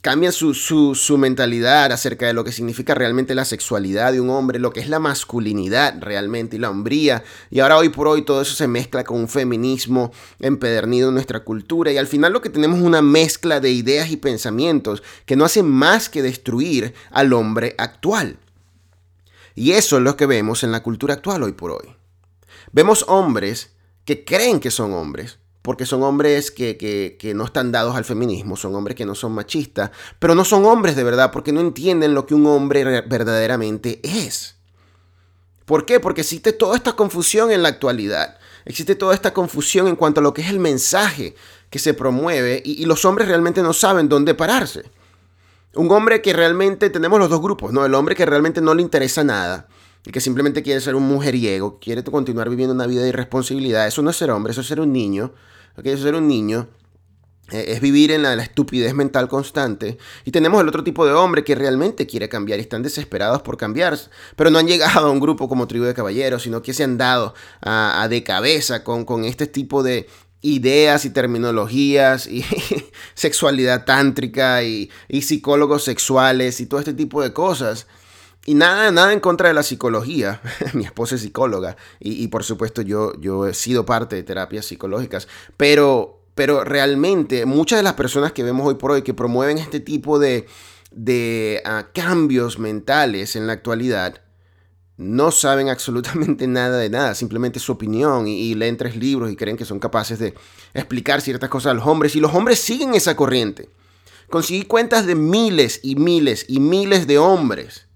cambian 0.02 0.34
su, 0.34 0.56
su, 0.56 1.18
mentalidad 1.18 1.92
acerca 1.92 2.26
de 2.26 2.34
lo 2.34 2.44
que 2.44 2.52
significa 2.52 2.96
realmente 2.96 3.36
la 3.36 3.46
sexualidad 3.46 4.12
de 4.12 4.20
un 4.20 4.32
hombre, 4.32 4.58
lo 4.58 4.74
que 4.74 4.80
es 4.80 4.90
la 4.90 5.00
masculinidad 5.00 5.96
realmente 6.02 6.56
y 6.56 6.60
la 6.60 6.72
hombría. 6.72 7.24
Y 7.52 7.60
ahora 7.60 7.78
hoy 7.78 7.90
por 7.90 8.08
hoy 8.08 8.24
todo 8.24 8.42
eso 8.42 8.56
se 8.56 8.68
mezcla 8.68 9.04
con 9.04 9.20
un 9.20 9.30
feminismo 9.30 10.12
empedernido 10.40 11.10
en 11.10 11.14
nuestra 11.14 11.42
cultura 11.42 11.92
y 11.92 11.98
al 11.98 12.08
final 12.08 12.34
lo 12.34 12.42
que 12.42 12.50
tenemos 12.50 12.80
es 12.80 12.86
una 12.86 13.04
mezcla 13.04 13.60
de 13.60 13.72
ideas 13.72 14.10
y 14.10 14.18
pensamientos 14.18 15.04
que 15.26 15.36
no 15.36 15.46
hacen 15.46 15.70
más 15.70 16.10
que 16.10 16.24
destruir 16.24 16.96
al 17.12 17.32
hombre 17.34 17.76
actual. 17.78 18.38
Y 19.54 19.74
eso 19.74 19.98
es 19.98 20.04
lo 20.04 20.18
que 20.18 20.26
vemos 20.26 20.64
en 20.64 20.72
la 20.72 20.82
cultura 20.82 21.14
actual 21.14 21.44
hoy 21.44 21.52
por 21.52 21.72
hoy. 21.72 21.96
Vemos 22.72 23.06
hombres 23.08 23.72
que 24.06 24.26
creen 24.26 24.60
que 24.60 24.72
son 24.72 24.94
hombres, 24.94 25.38
porque 25.62 25.86
son 25.86 26.04
hombres 26.04 26.50
que, 26.52 27.34
no 27.36 27.46
están 27.46 27.72
dados 27.72 27.96
al 27.96 28.06
feminismo, 28.06 28.58
son 28.58 28.76
hombres 28.76 28.96
que 28.96 29.06
no 29.06 29.16
son 29.16 29.34
machistas, 29.34 29.92
pero 30.20 30.36
no 30.36 30.44
son 30.44 30.66
hombres 30.66 30.96
de 30.96 31.04
verdad 31.04 31.32
porque 31.32 31.52
no 31.52 31.62
entienden 31.62 32.14
lo 32.14 32.26
que 32.26 32.34
un 32.34 32.48
hombre 32.48 33.02
verdaderamente 33.02 34.00
es. 34.04 34.56
¿Por 35.66 35.86
qué? 35.86 36.00
Porque 36.00 36.22
existe 36.22 36.52
toda 36.52 36.76
esta 36.76 36.94
confusión 36.94 37.52
en 37.52 37.62
la 37.62 37.70
actualidad. 37.70 38.38
Existe 38.66 38.96
toda 38.96 39.14
esta 39.14 39.34
confusión 39.34 39.88
en 39.88 39.96
cuanto 39.96 40.20
a 40.20 40.24
lo 40.24 40.34
que 40.34 40.42
es 40.42 40.50
el 40.50 40.60
mensaje 40.60 41.36
que 41.70 41.80
se 41.80 41.94
promueve 41.94 42.62
y, 42.66 42.82
y 42.82 42.86
los 42.86 43.06
hombres 43.06 43.28
realmente 43.28 43.62
no 43.62 43.74
saben 43.74 44.10
dónde 44.10 44.34
pararse. 44.34 44.84
Un 45.74 45.90
hombre 45.92 46.22
que 46.22 46.34
realmente 46.34 46.90
tenemos 46.90 47.20
los 47.20 47.30
dos 47.30 47.42
grupos, 47.42 47.72
¿no? 47.72 47.86
El 47.86 47.94
hombre 47.94 48.16
que 48.16 48.26
realmente 48.26 48.60
no 48.60 48.74
le 48.74 48.82
interesa 48.82 49.24
nada 49.24 49.68
y 50.06 50.12
que 50.12 50.22
simplemente 50.22 50.64
quiere 50.64 50.82
ser 50.82 50.96
un 50.96 51.04
mujeriego, 51.04 51.80
quiere 51.80 52.04
continuar 52.04 52.50
viviendo 52.50 52.74
una 52.74 52.88
vida 52.88 53.02
de 53.02 53.10
irresponsabilidad. 53.10 53.88
Eso 53.88 54.02
no 54.02 54.10
es 54.10 54.18
ser 54.18 54.32
hombre, 54.32 54.52
eso 54.52 54.62
es 54.62 54.68
ser 54.68 54.80
un 54.80 54.92
niño 54.92 55.34
aquello 55.76 55.98
ser 55.98 56.16
un 56.16 56.28
niño, 56.28 56.68
eh, 57.52 57.66
es 57.70 57.82
vivir 57.82 58.12
en 58.12 58.24
la, 58.24 58.34
estupidez 58.36 58.94
mental 58.94 59.28
constante. 59.28 59.98
Y 60.26 60.32
tenemos 60.32 60.62
el 60.62 60.68
otro 60.68 60.84
tipo 60.84 61.06
de 61.06 61.14
hombre 61.14 61.44
que 61.44 61.56
realmente 61.56 62.08
quiere 62.08 62.30
cambiar 62.30 62.60
y 62.60 62.64
están 62.64 62.84
desesperados 62.84 63.42
por 63.42 63.58
cambiar, 63.58 63.98
pero 64.36 64.50
no 64.50 64.60
han 64.60 64.68
llegado 64.68 65.08
a 65.08 65.12
un 65.12 65.20
grupo 65.20 65.48
como 65.48 65.68
tribu 65.68 65.86
de 65.86 65.94
caballeros, 65.94 66.44
sino 66.44 66.62
que 66.62 66.74
se 66.74 66.84
han 66.84 66.98
dado 66.98 67.34
a, 67.62 68.08
de 68.10 68.24
cabeza 68.24 68.84
con, 68.84 69.06
con 69.06 69.26
este 69.26 69.48
tipo 69.48 69.84
de 69.84 70.08
ideas 70.44 71.06
y 71.06 71.12
terminologías 71.12 72.26
y 72.26 72.44
sexualidad 73.14 73.86
tántrica 73.86 74.64
y, 74.64 74.90
y 75.08 75.22
psicólogos 75.22 75.84
sexuales 75.84 76.60
y 76.60 76.66
todo 76.66 76.80
este 76.80 76.94
tipo 76.94 77.22
de 77.22 77.32
cosas 77.32 77.86
y 78.46 78.56
nada, 78.56 78.92
nada 78.92 79.14
en 79.14 79.20
contra 79.20 79.50
de 79.50 79.54
la 79.54 79.64
psicología. 79.64 80.42
Mi 80.74 80.84
esposa 80.84 81.16
es 81.16 81.22
psicóloga 81.22 81.78
y, 82.00 82.28
por 82.30 82.44
supuesto 82.44 82.82
yo, 82.82 83.14
yo 83.20 83.48
he 83.48 83.54
sido 83.54 83.86
parte 83.86 84.16
de 84.16 84.24
terapias 84.24 84.66
psicológicas. 84.66 85.28
Pero, 85.58 86.24
pero 86.34 86.64
realmente 86.64 87.46
muchas 87.46 87.80
de 87.80 87.84
las 87.84 87.94
personas 87.94 88.32
que 88.32 88.44
vemos 88.44 88.68
hoy 88.68 88.76
por 88.76 88.92
hoy 88.92 89.04
que 89.04 89.14
promueven 89.14 89.60
este 89.60 89.80
tipo 89.80 90.18
de, 90.18 90.48
de 90.92 91.62
ah, 91.66 91.88
cambios 91.94 92.58
mentales 92.58 93.36
en 93.36 93.46
la 93.46 93.54
actualidad 93.54 94.22
no 94.98 95.32
saben 95.32 95.70
absolutamente 95.70 96.48
nada 96.48 96.78
de 96.78 96.90
nada, 96.90 97.14
simplemente 97.14 97.60
su 97.60 97.72
opinión 97.72 98.28
y, 98.28 98.56
leen 98.56 98.78
tres 98.78 98.96
libros 98.96 99.32
y 99.32 99.36
creen 99.36 99.58
que 99.58 99.66
son 99.66 99.80
capaces 99.80 100.18
de 100.18 100.34
explicar 100.74 101.22
ciertas 101.22 101.50
cosas 101.50 101.72
a 101.72 101.76
los 101.76 101.86
hombres 101.86 102.16
y 102.16 102.20
los 102.20 102.34
hombres 102.34 102.60
siguen 102.60 102.96
esa 102.96 103.16
corriente. 103.16 103.70
Conseguí 104.30 104.64
cuentas 104.64 105.06
de 105.06 105.16
miles 105.16 105.80
y 105.84 105.96
miles 105.96 106.46
y 106.48 106.60
miles 106.60 107.06
de 107.06 107.18
hombres 107.18 107.91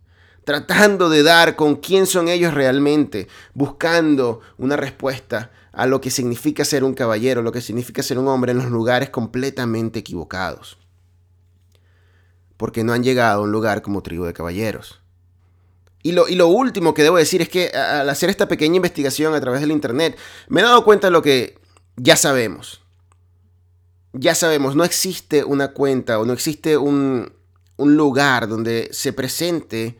tratando 0.46 1.10
de 1.10 1.24
dar 1.24 1.56
con 1.56 1.76
quién 1.76 2.06
son 2.06 2.28
ellos 2.28 2.54
realmente, 2.54 3.28
buscando 3.54 4.42
una 4.58 4.78
respuesta 4.78 5.52
a 5.74 5.88
lo 5.88 6.00
que 6.00 6.12
significa 6.12 6.64
ser 6.64 6.84
un 6.84 6.94
caballero, 6.94 7.42
lo 7.42 7.52
que 7.52 7.62
significa 7.62 8.02
ser 8.02 8.18
un 8.18 8.28
hombre 8.28 8.54
en 8.54 8.60
los 8.60 8.70
lugares 8.70 9.10
completamente 9.10 10.00
equivocados. 10.00 10.78
Porque 12.56 12.84
no 12.84 12.94
han 12.94 13.04
llegado 13.04 13.42
a 13.42 13.44
un 13.44 13.52
lugar 13.52 13.82
como 13.82 14.02
tribu 14.02 14.24
de 14.24 14.34
caballeros. 14.34 15.02
Y 16.02 16.12
lo, 16.12 16.30
y 16.30 16.36
lo, 16.36 16.48
último 16.48 16.94
que 16.94 17.02
debo 17.02 17.18
decir 17.18 17.42
es 17.42 17.50
que 17.50 17.70
al 17.70 18.08
hacer 18.10 18.30
esta 18.30 18.48
pequeña 18.48 18.76
investigación 18.76 19.34
a 19.34 19.42
través 19.42 19.60
del 19.60 19.72
Internet, 19.72 20.18
me 20.48 20.62
he 20.62 20.64
dado 20.64 20.86
cuenta 20.86 21.08
de 21.08 21.12
lo 21.12 21.24
que 21.24 21.58
ya 21.98 22.16
sabemos. 22.16 22.84
Ya 24.14 24.36
sabemos, 24.36 24.76
no 24.76 24.84
existe 24.84 25.44
una 25.44 25.70
cuenta 25.74 26.20
o 26.20 26.26
no 26.26 26.32
existe 26.32 26.78
un, 26.78 27.34
un 27.76 27.98
lugar 27.98 28.48
donde 28.48 28.88
se 28.94 29.12
presente 29.12 29.98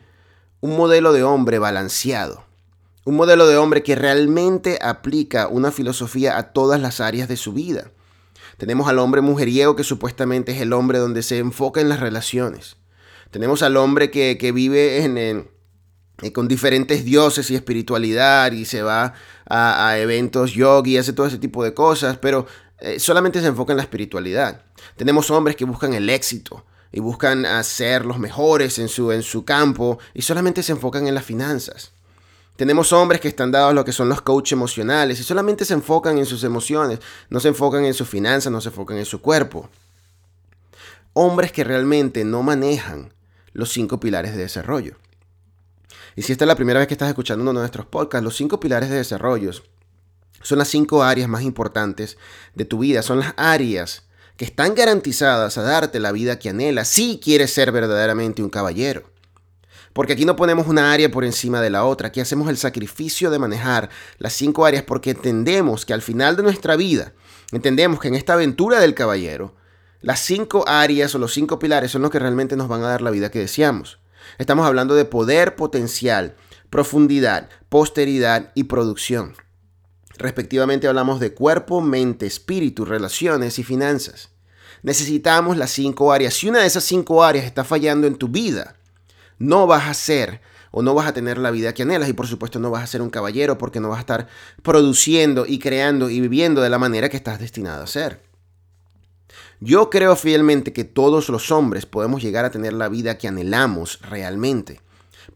un 0.60 0.76
modelo 0.76 1.12
de 1.12 1.22
hombre 1.22 1.58
balanceado. 1.58 2.44
Un 3.04 3.16
modelo 3.16 3.46
de 3.46 3.56
hombre 3.56 3.82
que 3.82 3.94
realmente 3.94 4.78
aplica 4.82 5.48
una 5.48 5.70
filosofía 5.70 6.38
a 6.38 6.52
todas 6.52 6.80
las 6.80 7.00
áreas 7.00 7.28
de 7.28 7.36
su 7.36 7.52
vida. 7.52 7.92
Tenemos 8.56 8.88
al 8.88 8.98
hombre 8.98 9.20
mujeriego 9.20 9.76
que 9.76 9.84
supuestamente 9.84 10.52
es 10.52 10.60
el 10.60 10.72
hombre 10.72 10.98
donde 10.98 11.22
se 11.22 11.38
enfoca 11.38 11.80
en 11.80 11.88
las 11.88 12.00
relaciones. 12.00 12.76
Tenemos 13.30 13.62
al 13.62 13.76
hombre 13.76 14.10
que, 14.10 14.52
vive 14.52 15.04
en, 15.04 15.18
en 15.18 15.56
eh, 16.22 16.32
con 16.32 16.48
diferentes 16.48 17.04
dioses 17.04 17.50
y 17.50 17.54
espiritualidad 17.54 18.50
y 18.52 18.64
se 18.64 18.80
va 18.80 19.12
a, 19.46 19.98
eventos 19.98 20.52
yogi 20.52 20.92
y 20.92 20.96
hace 20.96 21.12
todo 21.12 21.26
ese 21.26 21.36
tipo 21.36 21.62
de 21.62 21.74
cosas, 21.74 22.16
pero 22.16 22.46
eh, 22.80 22.98
solamente 22.98 23.40
se 23.40 23.48
enfoca 23.48 23.74
en 23.74 23.76
la 23.76 23.82
espiritualidad. 23.82 24.62
Tenemos 24.96 25.30
hombres 25.30 25.56
que 25.56 25.66
buscan 25.66 25.92
el 25.92 26.08
éxito 26.08 26.64
y 26.92 27.00
buscan 27.00 27.46
ser 27.64 28.04
los 28.04 28.18
mejores 28.18 28.78
en 28.78 28.88
su, 28.88 29.12
en 29.12 29.22
su 29.22 29.44
campo 29.44 29.98
y 30.14 30.22
solamente 30.22 30.62
se 30.62 30.72
enfocan 30.72 31.06
en 31.06 31.14
las 31.14 31.24
finanzas. 31.24 31.92
Tenemos 32.56 32.92
hombres 32.94 33.20
que 33.20 33.28
están 33.28 33.52
dados 33.52 33.70
a 33.70 33.74
lo 33.74 33.84
que 33.84 33.92
son 33.92 34.08
los 34.08 34.22
coaches 34.22 34.52
emocionales 34.52 35.20
y 35.20 35.22
solamente 35.22 35.66
se 35.66 35.74
enfocan 35.74 36.16
en 36.16 36.24
sus 36.24 36.42
emociones, 36.42 37.00
no 37.28 37.38
se 37.38 37.48
enfocan 37.48 37.84
en 37.84 37.92
sus 37.92 38.08
finanzas, 38.08 38.50
no 38.50 38.62
se 38.62 38.70
enfocan 38.70 38.96
en 38.96 39.04
su 39.04 39.20
cuerpo. 39.20 39.68
Hombres 41.12 41.52
que 41.52 41.64
realmente 41.64 42.24
no 42.24 42.42
manejan 42.42 43.12
los 43.52 43.70
cinco 43.70 44.00
pilares 44.00 44.34
de 44.34 44.42
desarrollo. 44.42 44.96
Y 46.14 46.22
si 46.22 46.32
esta 46.32 46.44
es 46.44 46.48
la 46.48 46.56
primera 46.56 46.78
vez 46.78 46.88
que 46.88 46.94
estás 46.94 47.10
escuchando 47.10 47.42
uno 47.42 47.52
de 47.52 47.60
nuestros 47.60 47.86
podcasts, 47.86 48.24
los 48.24 48.36
cinco 48.36 48.58
pilares 48.58 48.88
de 48.88 48.96
desarrollo 48.96 49.50
son 50.42 50.58
las 50.58 50.68
cinco 50.68 51.02
áreas 51.02 51.28
más 51.28 51.42
importantes 51.42 52.16
de 52.54 52.64
tu 52.64 52.78
vida, 52.78 53.02
son 53.02 53.20
las 53.20 53.34
áreas 53.36 54.05
que 54.36 54.44
están 54.44 54.74
garantizadas 54.74 55.56
a 55.58 55.62
darte 55.62 56.00
la 56.00 56.12
vida 56.12 56.38
que 56.38 56.50
anhelas 56.50 56.88
si 56.88 57.18
quieres 57.22 57.52
ser 57.52 57.72
verdaderamente 57.72 58.42
un 58.42 58.50
caballero. 58.50 59.10
Porque 59.92 60.12
aquí 60.12 60.26
no 60.26 60.36
ponemos 60.36 60.66
una 60.66 60.92
área 60.92 61.10
por 61.10 61.24
encima 61.24 61.62
de 61.62 61.70
la 61.70 61.84
otra, 61.84 62.08
aquí 62.08 62.20
hacemos 62.20 62.50
el 62.50 62.58
sacrificio 62.58 63.30
de 63.30 63.38
manejar 63.38 63.88
las 64.18 64.34
cinco 64.34 64.66
áreas 64.66 64.82
porque 64.82 65.10
entendemos 65.10 65.86
que 65.86 65.94
al 65.94 66.02
final 66.02 66.36
de 66.36 66.42
nuestra 66.42 66.76
vida, 66.76 67.14
entendemos 67.50 67.98
que 67.98 68.08
en 68.08 68.14
esta 68.14 68.34
aventura 68.34 68.78
del 68.78 68.94
caballero, 68.94 69.54
las 70.02 70.20
cinco 70.20 70.64
áreas 70.68 71.14
o 71.14 71.18
los 71.18 71.32
cinco 71.32 71.58
pilares 71.58 71.90
son 71.90 72.02
los 72.02 72.10
que 72.10 72.18
realmente 72.18 72.56
nos 72.56 72.68
van 72.68 72.82
a 72.82 72.88
dar 72.88 73.00
la 73.00 73.10
vida 73.10 73.30
que 73.30 73.38
deseamos. 73.38 73.98
Estamos 74.36 74.66
hablando 74.66 74.94
de 74.94 75.06
poder 75.06 75.56
potencial, 75.56 76.36
profundidad, 76.68 77.48
posteridad 77.70 78.52
y 78.54 78.64
producción. 78.64 79.34
Respectivamente 80.18 80.88
hablamos 80.88 81.20
de 81.20 81.34
cuerpo, 81.34 81.80
mente, 81.80 82.26
espíritu, 82.26 82.84
relaciones 82.84 83.58
y 83.58 83.64
finanzas. 83.64 84.30
Necesitamos 84.82 85.56
las 85.56 85.70
cinco 85.70 86.12
áreas. 86.12 86.34
Si 86.34 86.48
una 86.48 86.60
de 86.60 86.66
esas 86.66 86.84
cinco 86.84 87.24
áreas 87.24 87.44
está 87.44 87.64
fallando 87.64 88.06
en 88.06 88.16
tu 88.16 88.28
vida, 88.28 88.76
no 89.38 89.66
vas 89.66 89.88
a 89.88 89.94
ser 89.94 90.40
o 90.70 90.82
no 90.82 90.94
vas 90.94 91.06
a 91.06 91.12
tener 91.12 91.38
la 91.38 91.50
vida 91.50 91.74
que 91.74 91.82
anhelas 91.82 92.08
y 92.08 92.12
por 92.12 92.26
supuesto 92.26 92.58
no 92.58 92.70
vas 92.70 92.82
a 92.82 92.86
ser 92.86 93.02
un 93.02 93.10
caballero 93.10 93.58
porque 93.58 93.80
no 93.80 93.88
vas 93.88 93.98
a 93.98 94.00
estar 94.00 94.28
produciendo 94.62 95.46
y 95.46 95.58
creando 95.58 96.10
y 96.10 96.20
viviendo 96.20 96.60
de 96.60 96.70
la 96.70 96.78
manera 96.78 97.08
que 97.08 97.16
estás 97.16 97.38
destinado 97.38 97.82
a 97.82 97.86
ser. 97.86 98.22
Yo 99.60 99.88
creo 99.88 100.16
fielmente 100.16 100.72
que 100.72 100.84
todos 100.84 101.30
los 101.30 101.50
hombres 101.50 101.86
podemos 101.86 102.22
llegar 102.22 102.44
a 102.44 102.50
tener 102.50 102.74
la 102.74 102.88
vida 102.88 103.16
que 103.16 103.28
anhelamos 103.28 104.00
realmente. 104.02 104.80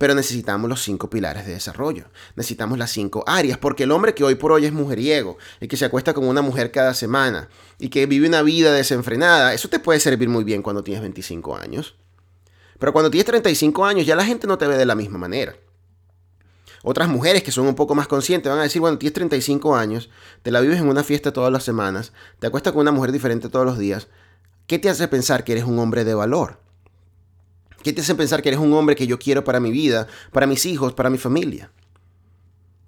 Pero 0.00 0.14
necesitamos 0.14 0.70
los 0.70 0.82
cinco 0.82 1.10
pilares 1.10 1.44
de 1.44 1.52
desarrollo. 1.52 2.06
Necesitamos 2.34 2.78
las 2.78 2.90
cinco 2.90 3.22
áreas. 3.26 3.58
Porque 3.58 3.82
el 3.82 3.90
hombre 3.90 4.14
que 4.14 4.24
hoy 4.24 4.34
por 4.34 4.50
hoy 4.50 4.64
es 4.64 4.72
mujeriego 4.72 5.36
y 5.60 5.68
que 5.68 5.76
se 5.76 5.84
acuesta 5.84 6.14
con 6.14 6.26
una 6.26 6.40
mujer 6.40 6.72
cada 6.72 6.94
semana 6.94 7.50
y 7.78 7.90
que 7.90 8.06
vive 8.06 8.26
una 8.26 8.40
vida 8.40 8.72
desenfrenada, 8.72 9.52
eso 9.52 9.68
te 9.68 9.78
puede 9.78 10.00
servir 10.00 10.30
muy 10.30 10.42
bien 10.42 10.62
cuando 10.62 10.82
tienes 10.82 11.02
25 11.02 11.54
años. 11.54 11.96
Pero 12.78 12.94
cuando 12.94 13.10
tienes 13.10 13.26
35 13.26 13.84
años 13.84 14.06
ya 14.06 14.16
la 14.16 14.24
gente 14.24 14.46
no 14.46 14.56
te 14.56 14.66
ve 14.66 14.78
de 14.78 14.86
la 14.86 14.94
misma 14.94 15.18
manera. 15.18 15.54
Otras 16.82 17.10
mujeres 17.10 17.42
que 17.42 17.52
son 17.52 17.66
un 17.66 17.74
poco 17.74 17.94
más 17.94 18.08
conscientes 18.08 18.48
van 18.48 18.60
a 18.60 18.62
decir, 18.62 18.80
bueno, 18.80 18.96
tienes 18.96 19.12
35 19.12 19.76
años, 19.76 20.08
te 20.42 20.50
la 20.50 20.62
vives 20.62 20.78
en 20.78 20.88
una 20.88 21.04
fiesta 21.04 21.30
todas 21.30 21.52
las 21.52 21.62
semanas, 21.62 22.14
te 22.38 22.46
acuestas 22.46 22.72
con 22.72 22.80
una 22.80 22.92
mujer 22.92 23.12
diferente 23.12 23.50
todos 23.50 23.66
los 23.66 23.76
días. 23.76 24.08
¿Qué 24.66 24.78
te 24.78 24.88
hace 24.88 25.08
pensar 25.08 25.44
que 25.44 25.52
eres 25.52 25.64
un 25.64 25.78
hombre 25.78 26.04
de 26.04 26.14
valor? 26.14 26.69
¿Qué 27.82 27.92
te 27.92 28.02
hace 28.02 28.14
pensar 28.14 28.42
que 28.42 28.50
eres 28.50 28.60
un 28.60 28.72
hombre 28.74 28.94
que 28.94 29.06
yo 29.06 29.18
quiero 29.18 29.42
para 29.44 29.60
mi 29.60 29.70
vida, 29.70 30.06
para 30.32 30.46
mis 30.46 30.66
hijos, 30.66 30.92
para 30.92 31.10
mi 31.10 31.18
familia? 31.18 31.70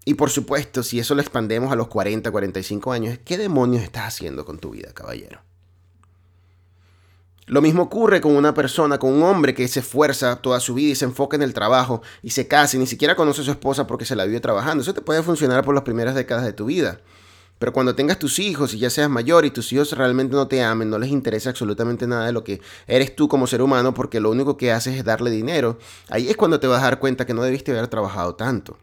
Y 0.04 0.14
por 0.14 0.30
supuesto, 0.30 0.82
si 0.82 0.98
eso 0.98 1.14
lo 1.14 1.20
expandemos 1.20 1.72
a 1.72 1.76
los 1.76 1.88
40, 1.88 2.30
45 2.30 2.92
años, 2.92 3.18
¿qué 3.24 3.38
demonios 3.38 3.82
estás 3.82 4.08
haciendo 4.08 4.44
con 4.44 4.58
tu 4.58 4.70
vida, 4.70 4.92
caballero? 4.92 5.40
Lo 7.46 7.60
mismo 7.60 7.82
ocurre 7.82 8.20
con 8.20 8.36
una 8.36 8.54
persona, 8.54 8.98
con 8.98 9.12
un 9.12 9.22
hombre 9.22 9.54
que 9.54 9.66
se 9.68 9.80
esfuerza 9.80 10.36
toda 10.36 10.60
su 10.60 10.74
vida 10.74 10.92
y 10.92 10.94
se 10.94 11.04
enfoca 11.04 11.36
en 11.36 11.42
el 11.42 11.54
trabajo 11.54 12.02
y 12.22 12.30
se 12.30 12.46
casa 12.46 12.76
y 12.76 12.80
ni 12.80 12.86
siquiera 12.86 13.16
conoce 13.16 13.40
a 13.42 13.44
su 13.44 13.50
esposa 13.50 13.86
porque 13.86 14.04
se 14.04 14.16
la 14.16 14.24
vive 14.24 14.40
trabajando. 14.40 14.82
Eso 14.82 14.94
te 14.94 15.00
puede 15.00 15.22
funcionar 15.22 15.64
por 15.64 15.74
las 15.74 15.84
primeras 15.84 16.14
décadas 16.14 16.44
de 16.44 16.52
tu 16.52 16.66
vida. 16.66 17.00
Pero 17.62 17.72
cuando 17.72 17.94
tengas 17.94 18.18
tus 18.18 18.40
hijos 18.40 18.74
y 18.74 18.80
ya 18.80 18.90
seas 18.90 19.08
mayor 19.08 19.44
y 19.44 19.52
tus 19.52 19.72
hijos 19.72 19.92
realmente 19.92 20.34
no 20.34 20.48
te 20.48 20.64
amen, 20.64 20.90
no 20.90 20.98
les 20.98 21.10
interesa 21.10 21.50
absolutamente 21.50 22.08
nada 22.08 22.26
de 22.26 22.32
lo 22.32 22.42
que 22.42 22.60
eres 22.88 23.14
tú 23.14 23.28
como 23.28 23.46
ser 23.46 23.62
humano 23.62 23.94
porque 23.94 24.18
lo 24.18 24.32
único 24.32 24.56
que 24.56 24.72
haces 24.72 24.96
es 24.96 25.04
darle 25.04 25.30
dinero, 25.30 25.78
ahí 26.08 26.28
es 26.28 26.36
cuando 26.36 26.58
te 26.58 26.66
vas 26.66 26.80
a 26.80 26.86
dar 26.86 26.98
cuenta 26.98 27.24
que 27.24 27.34
no 27.34 27.44
debiste 27.44 27.70
haber 27.70 27.86
trabajado 27.86 28.34
tanto. 28.34 28.78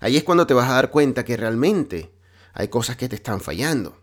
Ahí 0.00 0.16
es 0.16 0.24
cuando 0.24 0.46
te 0.46 0.54
vas 0.54 0.70
a 0.70 0.72
dar 0.72 0.90
cuenta 0.90 1.22
que 1.22 1.36
realmente 1.36 2.10
hay 2.54 2.68
cosas 2.68 2.96
que 2.96 3.10
te 3.10 3.16
están 3.16 3.42
fallando. 3.42 3.94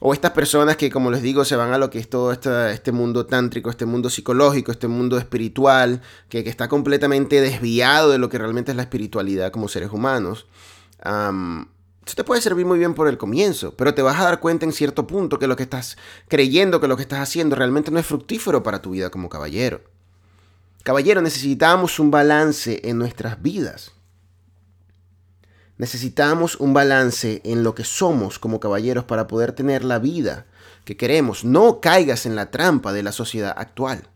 O 0.00 0.12
estas 0.12 0.32
personas 0.32 0.76
que, 0.76 0.90
como 0.90 1.10
les 1.10 1.22
digo, 1.22 1.46
se 1.46 1.56
van 1.56 1.72
a 1.72 1.78
lo 1.78 1.88
que 1.88 2.00
es 2.00 2.10
todo 2.10 2.30
este, 2.30 2.92
mundo 2.92 3.24
tántrico, 3.24 3.70
este 3.70 3.86
mundo 3.86 4.10
psicológico, 4.10 4.70
este 4.70 4.86
mundo 4.86 5.16
espiritual, 5.16 6.02
que, 6.28 6.40
está 6.40 6.68
completamente 6.68 7.40
desviado 7.40 8.10
de 8.10 8.18
lo 8.18 8.28
que 8.28 8.36
realmente 8.36 8.72
es 8.72 8.76
la 8.76 8.82
espiritualidad 8.82 9.50
como 9.50 9.66
seres 9.66 9.92
humanos. 9.92 10.46
Esto 12.08 12.22
te 12.22 12.26
puede 12.26 12.40
servir 12.40 12.64
muy 12.64 12.78
bien 12.78 12.94
por 12.94 13.06
el 13.06 13.18
comienzo, 13.18 13.74
pero 13.76 13.92
te 13.92 14.00
vas 14.00 14.18
a 14.18 14.24
dar 14.24 14.40
cuenta 14.40 14.64
en 14.64 14.72
cierto 14.72 15.06
punto 15.06 15.38
que 15.38 15.46
lo 15.46 15.56
que 15.56 15.64
estás 15.64 15.98
creyendo, 16.26 16.80
que 16.80 16.88
lo 16.88 16.96
que 16.96 17.02
estás 17.02 17.20
haciendo 17.20 17.54
realmente 17.54 17.90
no 17.90 17.98
es 17.98 18.06
fructífero 18.06 18.62
para 18.62 18.80
tu 18.80 18.92
vida 18.92 19.10
como 19.10 19.28
caballero. 19.28 19.82
Caballero, 20.84 21.20
necesitamos 21.20 21.98
un 21.98 22.10
balance 22.10 22.80
en 22.84 22.96
nuestras 22.96 23.42
vidas. 23.42 23.92
Necesitamos 25.76 26.56
un 26.56 26.72
balance 26.72 27.42
en 27.44 27.62
lo 27.62 27.74
que 27.74 27.84
somos 27.84 28.38
como 28.38 28.58
caballeros 28.58 29.04
para 29.04 29.26
poder 29.26 29.52
tener 29.52 29.84
la 29.84 29.98
vida 29.98 30.46
que 30.86 30.96
queremos. 30.96 31.44
No 31.44 31.82
caigas 31.82 32.24
en 32.24 32.36
la 32.36 32.50
trampa 32.50 32.94
de 32.94 33.02
la 33.02 33.12
sociedad 33.12 33.54
actual. 33.54 34.08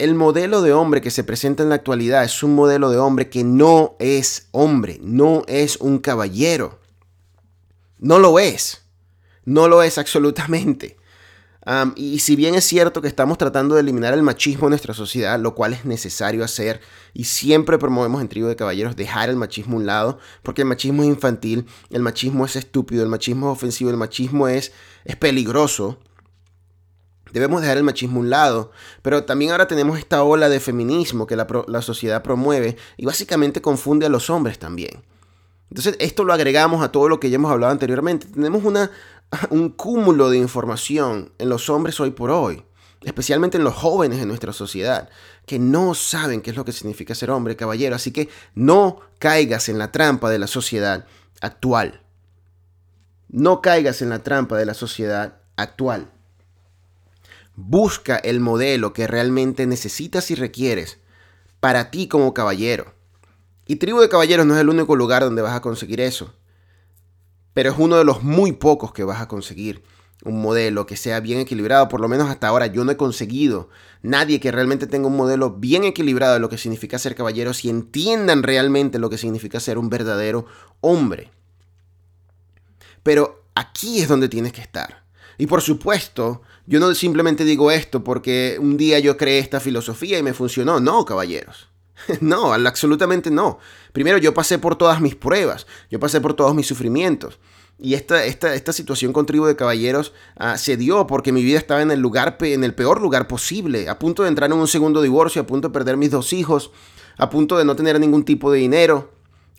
El 0.00 0.14
modelo 0.14 0.62
de 0.62 0.72
hombre 0.72 1.02
que 1.02 1.10
se 1.10 1.24
presenta 1.24 1.62
en 1.62 1.68
la 1.68 1.74
actualidad 1.74 2.24
es 2.24 2.42
un 2.42 2.54
modelo 2.54 2.90
de 2.90 2.96
hombre 2.96 3.28
que 3.28 3.44
no 3.44 3.96
es 3.98 4.48
hombre, 4.50 4.98
no 5.02 5.42
es 5.46 5.76
un 5.76 5.98
caballero. 5.98 6.80
No 7.98 8.18
lo 8.18 8.38
es. 8.38 8.80
No 9.44 9.68
lo 9.68 9.82
es 9.82 9.98
absolutamente 9.98 10.96
y 11.94 12.20
si 12.20 12.36
bien 12.36 12.54
es 12.54 12.64
cierto 12.64 13.02
que 13.02 13.08
estamos 13.08 13.36
tratando 13.36 13.74
de 13.74 13.82
eliminar 13.82 14.14
el 14.14 14.22
machismo 14.22 14.66
en 14.66 14.70
nuestra 14.70 14.94
sociedad, 14.94 15.38
lo 15.38 15.54
cual 15.54 15.74
es 15.74 15.84
necesario 15.84 16.42
hacer, 16.42 16.80
y 17.12 17.24
siempre 17.24 17.78
promovemos 17.78 18.20
en 18.22 18.28
Tribu 18.28 18.48
de 18.48 18.56
Caballeros 18.56 18.96
dejar 18.96 19.28
el 19.28 19.36
machismo 19.36 19.76
a 19.76 19.80
un 19.80 19.86
lado, 19.86 20.18
porque 20.42 20.62
el 20.62 20.68
machismo 20.68 21.02
es 21.02 21.08
infantil, 21.08 21.66
el 21.90 22.02
machismo 22.02 22.46
es 22.46 22.56
estúpido, 22.56 23.02
el 23.02 23.08
machismo 23.08 23.50
es 23.50 23.58
ofensivo, 23.58 23.90
el 23.90 23.96
machismo 23.96 24.48
es, 24.48 24.72
es 25.04 25.16
peligroso. 25.16 25.98
Debemos 27.32 27.60
dejar 27.60 27.76
el 27.76 27.84
machismo 27.84 28.18
a 28.18 28.20
un 28.20 28.30
lado, 28.30 28.72
pero 29.02 29.24
también 29.24 29.52
ahora 29.52 29.68
tenemos 29.68 29.98
esta 29.98 30.22
ola 30.22 30.48
de 30.48 30.60
feminismo 30.60 31.26
que 31.26 31.36
la, 31.36 31.82
sociedad 31.82 32.22
promueve 32.22 32.76
y 32.96 33.06
básicamente 33.06 33.62
confunde 33.62 34.06
a 34.06 34.08
los 34.08 34.30
hombres 34.30 34.58
también. 34.58 35.02
Entonces, 35.70 35.96
esto 36.00 36.24
lo 36.24 36.32
agregamos 36.32 36.82
a 36.82 36.90
todo 36.90 37.08
lo 37.08 37.20
que 37.20 37.30
ya 37.30 37.36
hemos 37.36 37.52
hablado 37.52 37.72
anteriormente. 37.72 38.26
Tenemos 38.26 38.64
una, 38.64 38.90
un 39.50 39.70
cúmulo 39.70 40.30
de 40.30 40.38
información 40.38 41.32
en 41.38 41.48
los 41.48 41.70
hombres 41.70 42.00
hoy 42.00 42.10
por 42.10 42.30
hoy. 42.30 42.64
especialmente 43.02 43.56
en 43.56 43.64
los 43.64 43.74
jóvenes 43.74 44.18
de 44.18 44.26
nuestra 44.26 44.52
sociedad, 44.52 45.08
que 45.46 45.58
no 45.58 45.94
saben 45.94 46.42
qué 46.42 46.50
es 46.50 46.56
lo 46.56 46.66
que 46.66 46.72
significa 46.72 47.14
ser 47.14 47.30
hombre, 47.30 47.56
caballero. 47.56 47.96
Así 47.96 48.12
que 48.12 48.28
no 48.54 49.00
caigas 49.18 49.70
en 49.70 49.78
la 49.78 49.90
trampa 49.90 50.28
de 50.28 50.38
la 50.38 50.46
sociedad 50.46 51.06
actual. 51.40 52.02
No 53.28 53.62
caigas 53.62 54.02
en 54.02 54.10
la 54.10 54.18
trampa 54.18 54.58
de 54.58 54.66
la 54.66 54.74
sociedad 54.74 55.38
actual. 55.56 56.10
Busca 57.62 58.16
el 58.16 58.40
modelo 58.40 58.94
que 58.94 59.06
realmente 59.06 59.66
necesitas 59.66 60.30
y 60.30 60.34
requieres 60.34 60.98
para 61.60 61.90
ti 61.90 62.08
como 62.08 62.32
caballero. 62.32 62.94
Y 63.66 63.76
Tribu 63.76 64.00
de 64.00 64.08
Caballeros 64.08 64.46
no 64.46 64.54
es 64.54 64.60
el 64.60 64.70
único 64.70 64.96
lugar 64.96 65.22
donde 65.22 65.42
vas 65.42 65.54
a 65.54 65.60
conseguir 65.60 66.00
eso, 66.00 66.34
pero 67.52 67.70
es 67.70 67.78
uno 67.78 67.96
de 67.96 68.04
los 68.04 68.22
muy 68.22 68.52
pocos 68.52 68.92
que 68.92 69.04
vas 69.04 69.20
a 69.20 69.28
conseguir 69.28 69.84
un 70.24 70.40
modelo 70.40 70.86
que 70.86 70.96
sea 70.96 71.20
bien 71.20 71.38
equilibrado, 71.38 71.88
por 71.88 72.00
lo 72.00 72.08
menos 72.08 72.28
hasta 72.28 72.48
ahora 72.48 72.66
yo 72.66 72.84
no 72.84 72.92
he 72.92 72.96
conseguido 72.96 73.68
nadie 74.02 74.40
que 74.40 74.50
realmente 74.50 74.86
tenga 74.86 75.06
un 75.06 75.16
modelo 75.16 75.50
bien 75.50 75.84
equilibrado 75.84 76.34
de 76.34 76.40
lo 76.40 76.48
que 76.48 76.58
significa 76.58 76.98
ser 76.98 77.14
caballeros 77.14 77.64
y 77.64 77.70
entiendan 77.70 78.42
realmente 78.42 78.98
lo 78.98 79.10
que 79.10 79.18
significa 79.18 79.60
ser 79.60 79.78
un 79.78 79.90
verdadero 79.90 80.46
hombre. 80.80 81.30
Pero 83.02 83.44
aquí 83.54 84.00
es 84.00 84.08
donde 84.08 84.28
tienes 84.28 84.52
que 84.52 84.62
estar. 84.62 85.04
Y 85.38 85.46
por 85.46 85.62
supuesto, 85.62 86.42
yo 86.70 86.78
no 86.78 86.94
simplemente 86.94 87.44
digo 87.44 87.72
esto 87.72 88.04
porque 88.04 88.56
un 88.60 88.76
día 88.76 89.00
yo 89.00 89.16
creé 89.16 89.40
esta 89.40 89.58
filosofía 89.58 90.20
y 90.20 90.22
me 90.22 90.34
funcionó. 90.34 90.78
No, 90.78 91.04
caballeros. 91.04 91.68
No, 92.20 92.54
absolutamente 92.54 93.28
no. 93.28 93.58
Primero 93.92 94.18
yo 94.18 94.32
pasé 94.32 94.56
por 94.58 94.76
todas 94.76 95.00
mis 95.00 95.16
pruebas, 95.16 95.66
yo 95.90 95.98
pasé 95.98 96.20
por 96.20 96.32
todos 96.34 96.54
mis 96.54 96.68
sufrimientos. 96.68 97.40
Y 97.76 97.94
esta, 97.94 98.24
esta, 98.24 98.54
esta 98.54 98.72
situación 98.72 99.12
con 99.12 99.26
Tribu 99.26 99.46
de 99.46 99.56
Caballeros 99.56 100.12
ah, 100.36 100.56
se 100.56 100.76
dio 100.76 101.08
porque 101.08 101.32
mi 101.32 101.42
vida 101.42 101.58
estaba 101.58 101.82
en 101.82 101.90
el, 101.90 101.98
lugar, 101.98 102.38
en 102.40 102.62
el 102.62 102.72
peor 102.72 103.00
lugar 103.00 103.26
posible, 103.26 103.88
a 103.88 103.98
punto 103.98 104.22
de 104.22 104.28
entrar 104.28 104.48
en 104.48 104.56
un 104.56 104.68
segundo 104.68 105.02
divorcio, 105.02 105.42
a 105.42 105.46
punto 105.46 105.68
de 105.68 105.72
perder 105.72 105.96
mis 105.96 106.12
dos 106.12 106.32
hijos, 106.32 106.70
a 107.18 107.30
punto 107.30 107.58
de 107.58 107.64
no 107.64 107.74
tener 107.74 107.98
ningún 107.98 108.24
tipo 108.24 108.52
de 108.52 108.60
dinero 108.60 109.10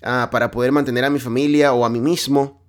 ah, 0.01 0.29
para 0.31 0.49
poder 0.49 0.71
mantener 0.71 1.03
a 1.03 1.09
mi 1.09 1.19
familia 1.19 1.73
o 1.73 1.83
a 1.83 1.89
mí 1.89 1.99
mismo. 1.99 2.60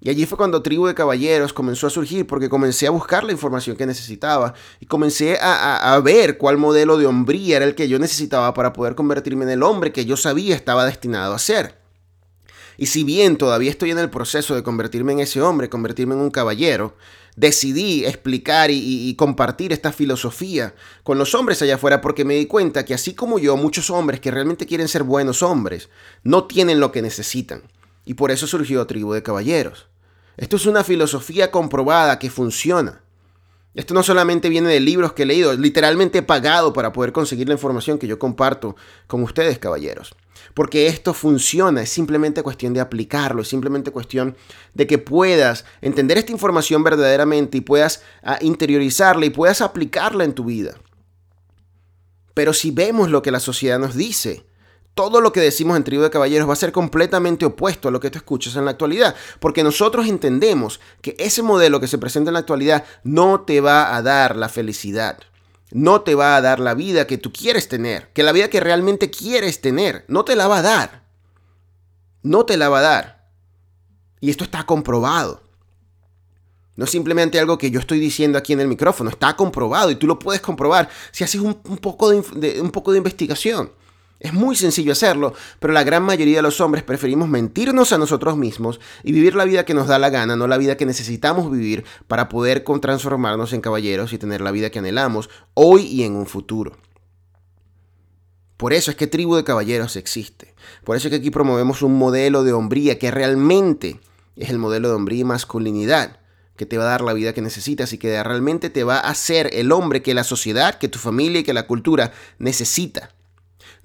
Y 0.00 0.10
allí 0.10 0.26
fue 0.26 0.38
cuando 0.38 0.62
Tribu 0.62 0.86
de 0.86 0.94
Caballeros 0.94 1.52
comenzó 1.52 1.88
a 1.88 1.90
surgir 1.90 2.26
porque 2.26 2.48
comencé 2.48 2.86
a 2.86 2.90
buscar 2.90 3.24
la 3.24 3.32
información 3.32 3.76
que 3.76 3.84
necesitaba 3.84 4.54
y 4.78 4.86
comencé 4.86 5.38
a, 5.40 6.00
ver 6.04 6.38
cuál 6.38 6.56
modelo 6.56 6.98
de 6.98 7.06
hombría 7.06 7.56
era 7.56 7.64
el 7.64 7.74
que 7.74 7.88
yo 7.88 7.98
necesitaba 7.98 8.54
para 8.54 8.72
poder 8.72 8.94
convertirme 8.94 9.44
en 9.44 9.50
el 9.50 9.62
hombre 9.64 9.92
que 9.92 10.04
yo 10.04 10.16
sabía 10.16 10.54
estaba 10.54 10.86
destinado 10.86 11.34
a 11.34 11.38
ser. 11.38 11.76
Y 12.76 12.86
si 12.86 13.02
bien 13.02 13.36
todavía 13.36 13.70
estoy 13.70 13.90
en 13.90 13.98
el 13.98 14.08
proceso 14.08 14.54
de 14.54 14.62
convertirme 14.62 15.12
en 15.12 15.18
ese 15.18 15.42
hombre, 15.42 15.68
convertirme 15.68 16.14
en 16.14 16.20
un 16.20 16.30
caballero, 16.30 16.94
decidí 17.34 18.04
explicar 18.04 18.70
y, 18.70 19.12
compartir 19.16 19.72
esta 19.72 19.90
filosofía 19.90 20.76
con 21.02 21.18
los 21.18 21.34
hombres 21.34 21.60
allá 21.60 21.74
afuera 21.74 22.00
porque 22.00 22.24
me 22.24 22.34
di 22.34 22.46
cuenta 22.46 22.84
que 22.84 22.94
así 22.94 23.14
como 23.14 23.40
yo, 23.40 23.56
muchos 23.56 23.90
hombres 23.90 24.20
que 24.20 24.30
realmente 24.30 24.64
quieren 24.64 24.86
ser 24.86 25.02
buenos 25.02 25.42
hombres, 25.42 25.88
no 26.22 26.44
tienen 26.44 26.78
lo 26.78 26.92
que 26.92 27.02
necesitan. 27.02 27.62
Y 28.04 28.14
por 28.14 28.30
eso 28.30 28.46
surgió 28.46 28.86
Tribu 28.86 29.12
de 29.12 29.24
Caballeros. 29.24 29.87
Esto 30.38 30.54
es 30.54 30.66
una 30.66 30.84
filosofía 30.84 31.50
comprobada 31.50 32.18
que 32.20 32.30
funciona. 32.30 33.02
Esto 33.74 33.92
no 33.92 34.02
solamente 34.02 34.48
viene 34.48 34.68
de 34.68 34.80
libros 34.80 35.12
que 35.12 35.24
he 35.24 35.26
leído, 35.26 35.52
literalmente 35.52 36.18
he 36.18 36.22
pagado 36.22 36.72
para 36.72 36.92
poder 36.92 37.12
conseguir 37.12 37.48
la 37.48 37.54
información 37.54 37.98
que 37.98 38.06
yo 38.06 38.18
comparto 38.18 38.76
con 39.08 39.22
ustedes, 39.22 39.58
caballeros. 39.58 40.14
Porque 40.54 40.86
esto 40.86 41.12
funciona, 41.12 41.82
es 41.82 41.90
simplemente 41.90 42.42
cuestión 42.42 42.72
de 42.72 42.80
aplicarlo, 42.80 43.42
es 43.42 43.48
simplemente 43.48 43.90
cuestión 43.90 44.36
de 44.74 44.86
que 44.86 44.98
puedas 44.98 45.64
entender 45.80 46.18
esta 46.18 46.32
información 46.32 46.82
verdaderamente 46.82 47.58
y 47.58 47.60
puedas 47.60 48.02
ah, 48.22 48.38
interiorizarla 48.40 49.26
y 49.26 49.30
puedas 49.30 49.60
aplicarla 49.60 50.24
en 50.24 50.34
tu 50.34 50.44
vida. 50.44 50.76
Pero 52.34 52.52
si 52.52 52.70
vemos 52.70 53.10
lo 53.10 53.22
que 53.22 53.32
la 53.32 53.40
sociedad 53.40 53.80
nos 53.80 53.96
dice, 53.96 54.47
todo 54.98 55.20
lo 55.20 55.32
que 55.32 55.40
decimos 55.40 55.76
en 55.76 55.84
Tribu 55.84 56.02
de 56.02 56.10
Caballeros 56.10 56.48
va 56.48 56.54
a 56.54 56.56
ser 56.56 56.72
completamente 56.72 57.46
opuesto 57.46 57.86
a 57.86 57.92
lo 57.92 58.00
que 58.00 58.10
tú 58.10 58.18
escuchas 58.18 58.56
en 58.56 58.64
la 58.64 58.72
actualidad, 58.72 59.14
porque 59.38 59.62
nosotros 59.62 60.08
entendemos 60.08 60.80
que 61.02 61.14
ese 61.20 61.40
modelo 61.40 61.78
que 61.78 61.86
se 61.86 61.98
presenta 61.98 62.30
en 62.30 62.32
la 62.32 62.40
actualidad 62.40 62.84
no 63.04 63.42
te 63.42 63.60
va 63.60 63.94
a 63.94 64.02
dar 64.02 64.34
la 64.34 64.48
felicidad 64.48 65.18
no 65.70 66.00
te 66.00 66.16
va 66.16 66.34
a 66.34 66.40
dar 66.40 66.58
la 66.58 66.74
vida 66.74 67.06
que 67.06 67.16
tú 67.16 67.32
quieres 67.32 67.68
tener, 67.68 68.10
que 68.12 68.24
la 68.24 68.32
vida 68.32 68.48
que 68.48 68.58
realmente 68.58 69.08
quieres 69.08 69.60
tener, 69.60 70.04
no 70.08 70.24
te 70.24 70.34
la 70.34 70.48
va 70.48 70.58
a 70.58 70.62
dar. 70.62 71.04
No 72.22 72.44
te 72.44 72.56
la 72.56 72.68
va 72.68 72.78
a 72.80 72.82
dar. 72.82 73.28
Y 74.18 74.30
esto 74.30 74.42
está 74.42 74.64
comprobado. 74.64 75.42
No 76.74 76.86
es 76.86 76.90
simplemente 76.90 77.38
algo 77.38 77.58
que 77.58 77.70
yo 77.70 77.78
estoy 77.78 78.00
diciendo 78.00 78.38
aquí 78.38 78.52
en 78.52 78.60
el 78.60 78.66
micrófono, 78.66 79.10
está 79.10 79.36
comprobado 79.36 79.90
y 79.90 79.96
tú 79.96 80.08
lo 80.08 80.18
puedes 80.18 80.40
comprobar 80.40 80.88
si 81.12 81.22
haces 81.22 81.40
un, 81.40 81.54
poco, 81.54 82.10
de, 82.10 82.60
un 82.60 82.70
poco 82.70 82.90
de 82.92 82.98
investigación. 82.98 83.70
Es 84.20 84.32
muy 84.32 84.56
sencillo 84.56 84.92
hacerlo, 84.92 85.32
pero 85.60 85.72
la 85.72 85.84
gran 85.84 86.02
mayoría 86.02 86.36
de 86.36 86.42
los 86.42 86.60
hombres 86.60 86.82
preferimos 86.82 87.28
mentirnos 87.28 87.92
a 87.92 87.98
nosotros 87.98 88.36
mismos 88.36 88.80
y 89.04 89.12
vivir 89.12 89.36
la 89.36 89.44
vida 89.44 89.64
que 89.64 89.74
nos 89.74 89.86
da 89.86 90.00
la 90.00 90.10
gana, 90.10 90.34
no 90.34 90.48
la 90.48 90.58
vida 90.58 90.76
que 90.76 90.86
necesitamos 90.86 91.50
vivir 91.52 91.84
para 92.08 92.28
poder 92.28 92.64
transformarnos 92.80 93.52
en 93.52 93.60
caballeros 93.60 94.12
y 94.12 94.18
tener 94.18 94.40
la 94.40 94.50
vida 94.50 94.70
que 94.70 94.80
anhelamos 94.80 95.30
hoy 95.54 95.82
y 95.82 96.02
en 96.02 96.16
un 96.16 96.26
futuro. 96.26 96.76
Por 98.56 98.72
eso 98.72 98.90
es 98.90 98.96
que 98.96 99.06
Tribu 99.06 99.36
de 99.36 99.44
Caballeros 99.44 99.94
existe. 99.94 100.52
Por 100.82 100.96
eso 100.96 101.06
es 101.06 101.10
que 101.10 101.18
aquí 101.18 101.30
promovemos 101.30 101.82
un 101.82 101.96
modelo 101.96 102.42
de 102.42 102.52
hombría 102.52 102.98
que 102.98 103.12
realmente 103.12 104.00
es 104.34 104.50
el 104.50 104.58
modelo 104.58 104.88
de 104.88 104.94
hombría 104.94 105.20
y 105.20 105.24
masculinidad 105.24 106.18
que 106.56 106.66
te 106.66 106.76
va 106.76 106.84
a 106.84 106.88
dar 106.88 107.02
la 107.02 107.12
vida 107.12 107.32
que 107.32 107.40
necesitas 107.40 107.92
y 107.92 107.98
que 107.98 108.20
realmente 108.24 108.68
te 108.68 108.82
va 108.82 108.96
a 108.96 109.10
hacer 109.10 109.48
el 109.52 109.70
hombre 109.70 110.02
que 110.02 110.12
la 110.12 110.24
sociedad, 110.24 110.74
que 110.74 110.88
tu 110.88 110.98
familia 110.98 111.40
y 111.40 111.44
que 111.44 111.52
la 111.52 111.68
cultura 111.68 112.12
necesita. 112.40 113.14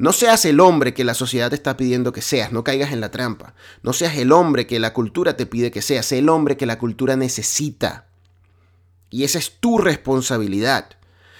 No 0.03 0.11
seas 0.11 0.43
el 0.43 0.59
hombre 0.59 0.93
que 0.93 1.05
la 1.05 1.13
sociedad 1.13 1.47
te 1.47 1.55
está 1.55 1.77
pidiendo 1.77 2.11
que 2.11 2.21
seas, 2.21 2.51
no 2.51 2.65
caigas 2.65 2.91
en 2.91 2.99
la 2.99 3.09
trampa. 3.09 3.53
No 3.83 3.93
seas 3.93 4.17
el 4.17 4.33
hombre 4.33 4.67
que 4.67 4.77
la 4.77 4.91
cultura 4.91 5.37
te 5.37 5.45
pide 5.45 5.71
que 5.71 5.81
seas, 5.81 6.07
sé 6.07 6.17
el 6.17 6.27
hombre 6.27 6.57
que 6.57 6.65
la 6.65 6.77
cultura 6.77 7.15
necesita. 7.15 8.07
Y 9.09 9.23
esa 9.23 9.39
es 9.39 9.61
tu 9.61 9.77
responsabilidad. 9.77 10.89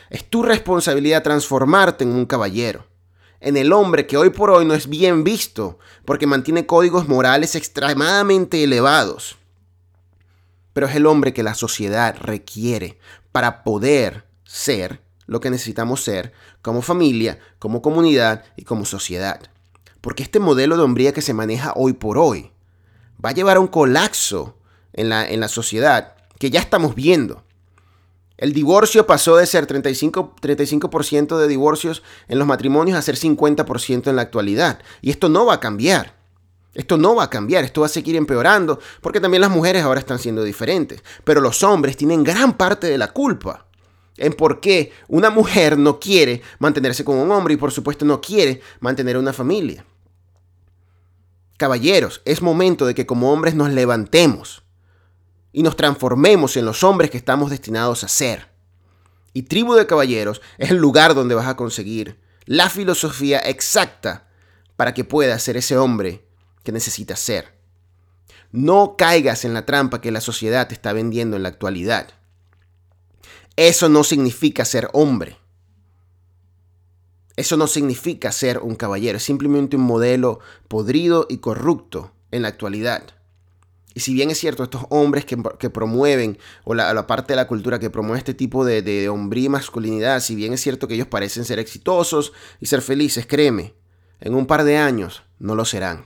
Es 0.10 0.30
tu 0.30 0.44
responsabilidad 0.44 1.24
transformarte 1.24 2.06
en 2.06 2.12
un 2.12 2.26
caballero. 2.26 2.88
En 3.42 3.58
el 3.58 3.74
hombre 3.74 4.08
que 4.08 4.16
hoy 4.16 4.30
por 4.30 4.50
hoy 4.50 4.64
no 4.64 4.76
es 4.76 4.88
bien 4.88 5.26
visto 5.26 5.78
porque 6.06 6.26
mantiene 6.26 6.66
códigos 6.66 7.10
morales 7.10 7.56
extremadamente 7.56 8.64
elevados. 8.64 9.36
Pero 10.72 10.88
es 10.88 10.96
el 10.96 11.06
hombre 11.06 11.34
que 11.34 11.44
la 11.44 11.54
sociedad 11.54 12.16
requiere 12.18 12.98
para 13.34 13.66
poder 13.66 14.26
ser 14.46 15.03
lo 15.26 15.40
que 15.40 15.50
necesitamos 15.50 16.04
ser 16.04 16.34
como 16.62 16.82
familia, 16.82 17.40
como 17.60 17.82
comunidad 17.82 18.44
y 18.56 18.64
como 18.64 18.86
sociedad. 18.86 19.42
Porque 20.02 20.24
este 20.24 20.40
modelo 20.40 20.78
de 20.78 20.84
hombría 20.84 21.14
que 21.14 21.22
se 21.22 21.34
maneja 21.34 21.74
hoy 21.76 21.94
por 21.94 22.18
hoy 22.18 22.52
va 23.24 23.30
a 23.30 23.34
llevar 23.34 23.58
a 23.58 23.62
un 23.62 23.68
colapso 23.68 24.58
en 24.92 25.10
la, 25.10 25.28
en 25.28 25.40
la 25.40 25.48
sociedad 25.48 26.16
que 26.40 26.50
ya 26.50 26.60
estamos 26.60 26.96
viendo. 26.96 27.44
El 28.38 28.52
divorcio 28.52 29.06
pasó 29.08 29.38
de 29.38 29.46
ser 29.46 29.68
35%, 29.68 30.34
35 30.42 31.38
de 31.38 31.48
divorcios 31.48 32.04
en 32.28 32.40
los 32.40 32.48
matrimonios 32.48 32.98
a 32.98 33.02
ser 33.02 33.16
50% 33.16 34.08
en 34.08 34.16
la 34.16 34.24
actualidad. 34.24 34.80
Y 35.02 35.12
esto 35.12 35.30
no 35.30 35.46
va 35.46 35.56
a 35.56 35.60
cambiar. 35.60 36.18
Esto 36.74 36.98
no 36.98 37.16
va 37.16 37.26
a 37.26 37.30
cambiar, 37.30 37.64
esto 37.64 37.82
va 37.82 37.88
a 37.88 37.90
seguir 37.90 38.16
empeorando, 38.16 38.80
porque 39.00 39.20
también 39.20 39.42
las 39.42 39.52
mujeres 39.52 39.84
ahora 39.84 40.00
están 40.00 40.18
siendo 40.18 40.44
diferentes. 40.44 41.04
Pero 41.24 41.40
los 41.40 41.62
hombres 41.62 41.96
tienen 41.96 42.24
gran 42.24 42.58
parte 42.58 42.88
de 42.88 42.98
la 42.98 43.14
culpa 43.14 43.68
en 44.18 44.34
por 44.34 44.60
qué 44.60 44.92
una 45.08 45.30
mujer 45.30 45.78
no 45.78 46.00
quiere 46.00 46.42
mantenerse 46.60 47.04
con 47.04 47.18
un 47.18 47.32
hombre 47.32 47.56
y 47.56 47.58
por 47.58 47.72
supuesto 47.72 48.06
no 48.06 48.22
quiere 48.22 48.62
mantener 48.80 49.18
una 49.18 49.34
familia. 49.34 49.86
Caballeros, 51.58 52.22
es 52.26 52.42
momento 52.42 52.86
de 52.86 52.96
que 52.96 53.06
como 53.06 53.32
hombres 53.32 53.56
nos 53.56 53.72
levantemos 53.72 54.64
y 55.52 55.64
nos 55.64 55.78
transformemos 55.78 56.58
en 56.58 56.66
los 56.66 56.84
hombres 56.84 57.12
que 57.12 57.18
estamos 57.18 57.52
destinados 57.52 58.04
a 58.04 58.08
ser. 58.08 58.50
Y 59.34 59.44
Tribu 59.44 59.74
de 59.74 59.88
Caballeros 59.88 60.42
es 60.58 60.72
el 60.72 60.78
lugar 60.78 61.16
donde 61.16 61.36
vas 61.36 61.48
a 61.48 61.56
conseguir 61.56 62.20
la 62.46 62.70
filosofía 62.70 63.40
exacta 63.40 64.28
para 64.76 64.94
que 64.94 65.04
puedas 65.04 65.42
ser 65.42 65.58
ese 65.58 65.78
hombre 65.78 66.26
que 66.64 66.72
necesitas 66.72 67.20
ser. 67.20 67.54
No 68.52 68.96
caigas 68.98 69.46
en 69.46 69.54
la 69.54 69.66
trampa 69.66 70.02
que 70.02 70.12
la 70.12 70.22
sociedad 70.22 70.68
te 70.68 70.74
está 70.74 70.94
vendiendo 70.94 71.38
en 71.38 71.44
la 71.44 71.50
actualidad. 71.50 72.10
Eso 73.56 73.90
no 73.90 74.04
significa 74.04 74.66
ser 74.66 74.90
hombre. 74.94 75.38
Eso 77.36 77.58
no 77.58 77.68
significa 77.68 78.32
ser 78.32 78.60
un 78.60 78.76
caballero, 78.76 79.18
es 79.18 79.24
simplemente 79.24 79.76
un 79.76 79.84
modelo 79.84 80.40
podrido 80.68 81.26
y 81.30 81.38
corrupto 81.38 82.12
en 82.32 82.44
la 82.44 82.48
actualidad. 82.50 83.04
Y 83.96 84.00
si 84.00 84.14
bien 84.14 84.32
es 84.32 84.40
cierto, 84.40 84.64
estos 84.64 84.86
hombres 84.90 85.26
que, 85.26 85.38
promueven, 85.70 86.38
o 86.64 86.74
la, 86.74 87.08
parte 87.08 87.34
de 87.34 87.38
la 87.38 87.48
cultura 87.48 87.80
que 87.80 87.90
promueve 87.90 88.18
este 88.20 88.34
tipo 88.34 88.66
de, 88.66 88.82
de 88.82 89.10
hombría 89.10 89.46
y 89.46 89.50
masculinidad, 89.50 90.20
si 90.20 90.36
bien 90.36 90.54
es 90.54 90.62
cierto 90.62 90.88
que 90.88 90.96
ellos 90.96 91.08
parecen 91.08 91.46
ser 91.46 91.60
exitosos 91.60 92.34
y 92.60 92.66
ser 92.66 92.82
felices, 92.82 93.28
créeme, 93.28 93.76
en 94.20 94.34
un 94.34 94.48
par 94.48 94.64
de 94.64 94.78
años 94.78 95.24
no 95.40 95.56
lo 95.56 95.66
serán. 95.66 96.06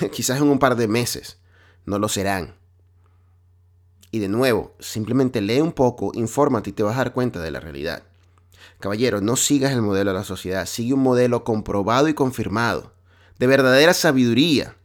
Quizás 0.12 0.38
en 0.38 0.48
un 0.48 0.58
par 0.58 0.76
de 0.76 0.88
meses 0.88 1.38
no 1.84 1.98
lo 1.98 2.08
serán. 2.08 2.57
Y 4.10 4.20
de 4.20 4.28
nuevo, 4.28 4.74
simplemente 4.78 5.40
lee 5.40 5.60
un 5.60 5.72
poco, 5.72 6.12
infórmate 6.14 6.70
y 6.70 6.72
te 6.72 6.82
vas 6.82 6.94
a 6.94 6.98
dar 6.98 7.12
cuenta 7.12 7.40
de 7.40 7.50
la 7.50 7.60
realidad. 7.60 8.02
Caballero, 8.80 9.20
no 9.20 9.36
sigas 9.36 9.72
el 9.72 9.82
modelo 9.82 10.12
de 10.12 10.18
la 10.18 10.24
sociedad, 10.24 10.66
sigue 10.66 10.94
un 10.94 11.00
modelo 11.00 11.44
comprobado 11.44 12.08
y 12.08 12.14
confirmado, 12.14 12.92
de 13.38 13.46
verdadera 13.46 13.92
sabiduría, 13.92 14.76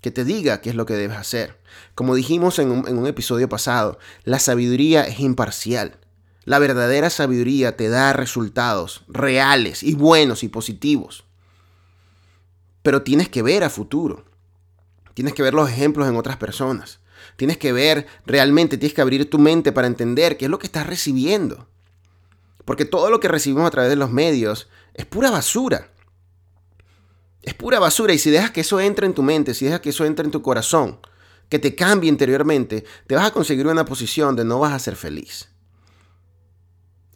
que 0.00 0.10
te 0.10 0.24
diga 0.24 0.60
qué 0.60 0.70
es 0.70 0.76
lo 0.76 0.86
que 0.86 0.94
debes 0.94 1.16
hacer. 1.16 1.58
Como 1.94 2.14
dijimos 2.14 2.58
en 2.58 2.70
un, 2.70 2.86
en 2.86 2.98
un 2.98 3.06
episodio 3.06 3.48
pasado, 3.48 3.98
la 4.24 4.38
sabiduría 4.38 5.06
es 5.06 5.18
imparcial. 5.18 5.98
La 6.44 6.60
verdadera 6.60 7.10
sabiduría 7.10 7.76
te 7.76 7.88
da 7.88 8.12
resultados 8.12 9.04
reales 9.08 9.82
y 9.82 9.94
buenos 9.94 10.44
y 10.44 10.48
positivos. 10.48 11.24
Pero 12.82 13.02
tienes 13.02 13.28
que 13.28 13.42
ver 13.42 13.64
a 13.64 13.70
futuro. 13.70 14.24
Tienes 15.14 15.34
que 15.34 15.42
ver 15.42 15.54
los 15.54 15.68
ejemplos 15.68 16.06
en 16.06 16.16
otras 16.16 16.36
personas. 16.36 17.00
Tienes 17.36 17.58
que 17.58 17.72
ver 17.72 18.06
realmente, 18.24 18.78
tienes 18.78 18.94
que 18.94 19.02
abrir 19.02 19.28
tu 19.28 19.38
mente 19.38 19.72
para 19.72 19.86
entender 19.86 20.36
qué 20.36 20.46
es 20.46 20.50
lo 20.50 20.58
que 20.58 20.66
estás 20.66 20.86
recibiendo. 20.86 21.68
Porque 22.64 22.84
todo 22.84 23.10
lo 23.10 23.20
que 23.20 23.28
recibimos 23.28 23.66
a 23.66 23.70
través 23.70 23.90
de 23.90 23.96
los 23.96 24.10
medios 24.10 24.68
es 24.94 25.06
pura 25.06 25.30
basura. 25.30 25.90
Es 27.42 27.54
pura 27.54 27.78
basura 27.78 28.12
y 28.12 28.18
si 28.18 28.30
dejas 28.30 28.50
que 28.50 28.62
eso 28.62 28.80
entre 28.80 29.06
en 29.06 29.14
tu 29.14 29.22
mente, 29.22 29.54
si 29.54 29.66
dejas 29.66 29.80
que 29.80 29.90
eso 29.90 30.04
entre 30.04 30.24
en 30.24 30.32
tu 30.32 30.42
corazón, 30.42 30.98
que 31.48 31.58
te 31.58 31.76
cambie 31.76 32.10
interiormente, 32.10 32.84
te 33.06 33.14
vas 33.14 33.26
a 33.26 33.30
conseguir 33.30 33.66
una 33.66 33.84
posición 33.84 34.28
donde 34.28 34.44
no 34.44 34.58
vas 34.58 34.72
a 34.72 34.78
ser 34.80 34.96
feliz. 34.96 35.48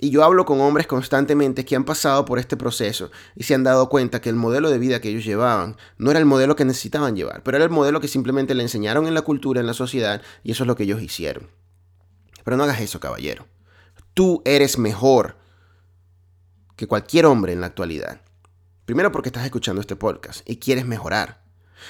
Y 0.02 0.08
yo 0.08 0.24
hablo 0.24 0.46
con 0.46 0.60
hombres 0.62 0.86
constantemente 0.86 1.66
que 1.66 1.76
han 1.76 1.84
pasado 1.84 2.24
por 2.24 2.38
este 2.38 2.56
proceso 2.56 3.10
y 3.36 3.42
se 3.42 3.54
han 3.54 3.64
dado 3.64 3.90
cuenta 3.90 4.22
que 4.22 4.30
el 4.30 4.34
modelo 4.34 4.70
de 4.70 4.78
vida 4.78 4.98
que 5.00 5.10
ellos 5.10 5.26
llevaban 5.26 5.76
no 5.98 6.10
era 6.10 6.18
el 6.18 6.24
modelo 6.24 6.56
que 6.56 6.64
necesitaban 6.64 7.14
llevar, 7.14 7.42
pero 7.42 7.58
era 7.58 7.64
el 7.66 7.70
modelo 7.70 8.00
que 8.00 8.08
simplemente 8.08 8.54
le 8.54 8.62
enseñaron 8.62 9.06
en 9.06 9.12
la 9.12 9.20
cultura, 9.20 9.60
en 9.60 9.66
la 9.66 9.74
sociedad, 9.74 10.22
y 10.42 10.52
eso 10.52 10.64
es 10.64 10.68
lo 10.68 10.74
que 10.74 10.84
ellos 10.84 11.02
hicieron. 11.02 11.50
Pero 12.44 12.56
no 12.56 12.64
hagas 12.64 12.80
eso, 12.80 12.98
caballero. 12.98 13.46
Tú 14.14 14.40
eres 14.46 14.78
mejor 14.78 15.36
que 16.76 16.86
cualquier 16.86 17.26
hombre 17.26 17.52
en 17.52 17.60
la 17.60 17.66
actualidad. 17.66 18.22
Primero 18.86 19.12
porque 19.12 19.28
estás 19.28 19.44
escuchando 19.44 19.82
este 19.82 19.96
podcast 19.96 20.48
y 20.48 20.56
quieres 20.56 20.86
mejorar. 20.86 21.42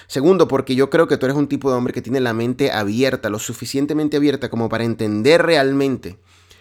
Segundo, 0.08 0.48
porque 0.48 0.74
yo 0.74 0.90
creo 0.90 1.06
que 1.06 1.16
tú 1.16 1.26
eres 1.26 1.38
un 1.38 1.48
tipo 1.48 1.70
de 1.70 1.76
hombre 1.76 1.92
que 1.92 2.02
tiene 2.02 2.18
la 2.18 2.32
mente 2.32 2.72
abierta, 2.72 3.30
lo 3.30 3.38
suficientemente 3.38 4.16
abierta 4.16 4.50
como 4.50 4.68
para 4.68 4.82
entender 4.82 5.42
realmente 5.42 6.18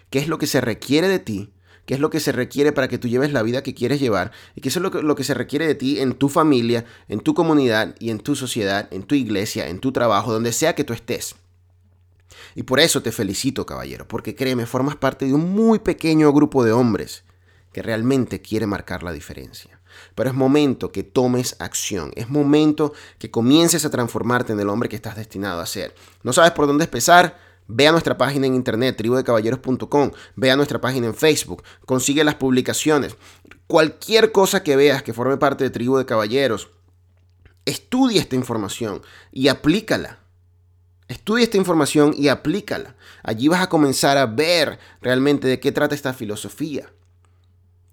qué 0.10 0.20
es 0.20 0.28
lo 0.28 0.38
que 0.38 0.48
se 0.48 0.62
requiere 0.62 1.08
de 1.08 1.20
ti, 1.20 1.54
qué 1.86 1.96
es 1.96 2.00
lo 2.00 2.10
que 2.10 2.20
se 2.20 2.32
requiere 2.32 2.72
para 2.72 2.88
que 2.88 2.98
tú 2.98 3.08
lleves 3.08 3.34
la 3.34 3.42
vida 3.42 3.64
que 3.64 3.74
quieres 3.74 4.00
llevar 4.00 4.32
y 4.56 4.62
qué 4.62 4.70
es 4.70 4.76
lo 4.76 4.92
que, 4.92 5.02
lo 5.02 5.16
que 5.16 5.24
se 5.24 5.34
requiere 5.34 5.66
de 5.66 5.76
ti 5.76 6.00
en 6.00 6.14
tu 6.14 6.30
familia, 6.30 6.86
en 7.08 7.20
tu 7.20 7.34
comunidad 7.34 7.96
y 8.00 8.12
en 8.12 8.20
tu 8.20 8.36
sociedad, 8.36 8.88
en 8.92 9.04
tu 9.04 9.16
iglesia, 9.16 9.68
en 9.68 9.80
tu 9.80 9.92
trabajo, 9.92 10.32
donde 10.32 10.54
sea 10.54 10.76
que 10.76 10.84
tú 10.84 10.94
estés. 10.94 11.36
Y 12.56 12.64
por 12.64 12.80
eso 12.80 13.02
te 13.02 13.12
felicito, 13.12 13.66
caballero, 13.66 14.08
porque 14.08 14.36
créeme, 14.36 14.66
formas 14.66 14.96
parte 14.96 15.26
de 15.26 15.34
un 15.34 15.52
muy 15.52 15.80
pequeño 15.80 16.32
grupo 16.32 16.64
de 16.64 16.72
hombres 16.72 17.24
que 17.74 17.82
realmente 17.82 18.42
quiere 18.42 18.66
marcar 18.66 19.04
la 19.04 19.12
diferencia. 19.12 19.80
Pero 20.16 20.30
es 20.30 20.36
momento 20.36 20.92
que 20.92 21.04
tomes 21.04 21.56
acción, 21.60 22.12
es 22.16 22.30
momento 22.30 22.94
que 23.18 23.32
comiences 23.32 23.86
a 23.86 23.90
transformarte 23.90 24.54
en 24.54 24.60
el 24.60 24.70
hombre 24.70 24.90
que 24.90 24.96
estás 24.96 25.16
destinado 25.16 25.62
a 25.62 25.66
ser. 25.66 25.96
¿No 26.24 26.34
sabes 26.34 26.52
por 26.52 26.68
dónde 26.68 26.86
empezar? 26.86 27.49
Ve 27.72 27.88
a 27.88 27.92
nuestra 27.92 28.18
página 28.18 28.48
en 28.48 28.56
internet, 28.56 28.98
tribudecaballeros.com, 28.98 30.12
ve 30.36 30.50
a 30.50 30.56
nuestra 30.56 30.82
página 30.82 31.06
en 31.06 31.14
Facebook, 31.14 31.62
consigue 31.86 32.24
las 32.24 32.34
publicaciones. 32.34 33.16
Cualquier 33.68 34.32
cosa 34.32 34.64
que 34.64 34.76
veas 34.76 35.04
que 35.04 35.14
forme 35.14 35.38
parte 35.38 35.66
de 35.66 35.70
Tribu 35.70 35.98
de 35.98 36.08
Caballeros, 36.08 36.72
estudia 37.66 38.22
esta 38.22 38.36
información 38.36 39.04
y 39.32 39.50
aplícala. 39.50 40.18
Estudia 41.08 41.44
esta 41.44 41.58
información 41.58 42.16
y 42.18 42.30
aplícala. 42.30 42.96
Allí 43.22 43.48
vas 43.48 43.62
a 43.62 43.70
comenzar 43.70 44.18
a 44.18 44.26
ver 44.26 44.80
realmente 45.00 45.48
de 45.48 45.60
qué 45.60 45.72
trata 45.72 45.94
esta 45.94 46.14
filosofía. 46.14 46.92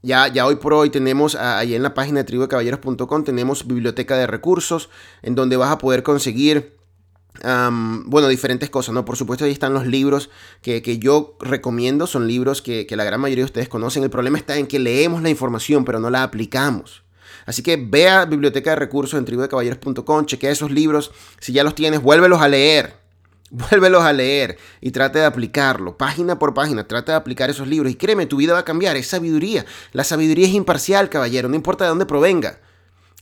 Ya, 0.01 0.29
ya 0.29 0.47
hoy 0.47 0.57
por 0.57 0.73
hoy 0.73 0.89
tenemos 0.89 1.35
ahí 1.35 1.75
en 1.75 1.83
la 1.83 1.93
página 1.93 2.21
de 2.21 2.25
tribudecaballeros.com 2.25 3.25
tenemos 3.25 3.67
biblioteca 3.67 4.17
de 4.17 4.27
recursos 4.27 4.89
en 5.21 5.35
donde 5.35 5.59
vas 5.59 5.71
a 5.71 5.79
poder 5.79 6.03
conseguir 6.03 6.76
bueno, 7.43 8.29
diferentes 8.29 8.71
cosas, 8.71 8.95
¿no? 8.95 9.05
Por 9.05 9.17
supuesto, 9.17 9.45
ahí 9.45 9.53
están 9.53 9.75
los 9.75 9.87
libros 9.87 10.31
que, 10.63 10.99
yo 10.99 11.37
recomiendo, 11.41 12.07
son 12.07 12.27
libros 12.27 12.63
que, 12.63 12.87
la 12.91 13.05
gran 13.05 13.21
mayoría 13.21 13.43
de 13.43 13.47
ustedes 13.47 13.69
conocen. 13.69 14.03
El 14.03 14.11
problema 14.11 14.39
está 14.39 14.57
en 14.57 14.67
que 14.67 14.79
leemos 14.79 15.23
la 15.23 15.31
información, 15.31 15.85
pero 15.85 16.01
no 16.01 16.11
la 16.11 16.23
aplicamos. 16.23 17.03
Así 17.45 17.63
que 17.63 17.77
ve 17.77 18.09
a 18.09 18.25
Biblioteca 18.25 18.71
de 18.71 18.77
Recursos 18.77 19.19
en 19.19 19.25
tribudecaballeros.com, 19.25 20.27
chequea 20.27 20.51
esos 20.51 20.71
libros. 20.71 21.13
Si 21.39 21.53
ya 21.53 21.63
los 21.63 21.75
tienes, 21.75 22.03
vuélvelos 22.03 22.41
a 22.41 22.49
leer. 22.49 23.07
Vuélvelos 23.51 24.03
a 24.03 24.13
leer 24.13 24.59
y 24.81 24.91
trate 24.91 25.21
de 25.21 25.25
aplicarlo, 25.25 25.97
página 25.97 26.37
por 26.37 26.53
página, 26.53 26.89
trate 26.89 27.13
de 27.13 27.17
aplicar 27.17 27.49
esos 27.49 27.69
libros 27.69 27.93
y 27.93 27.95
créeme, 27.95 28.27
tu 28.27 28.39
vida 28.39 28.55
va 28.55 28.59
a 28.59 28.65
cambiar, 28.65 28.97
es 28.97 29.07
sabiduría. 29.07 29.65
La 29.93 30.03
sabiduría 30.03 30.49
es 30.49 30.53
imparcial, 30.53 31.09
caballero, 31.09 31.49
no 31.49 31.55
importa 31.55 31.85
de 31.85 31.91
dónde 31.91 32.07
provenga. 32.07 32.59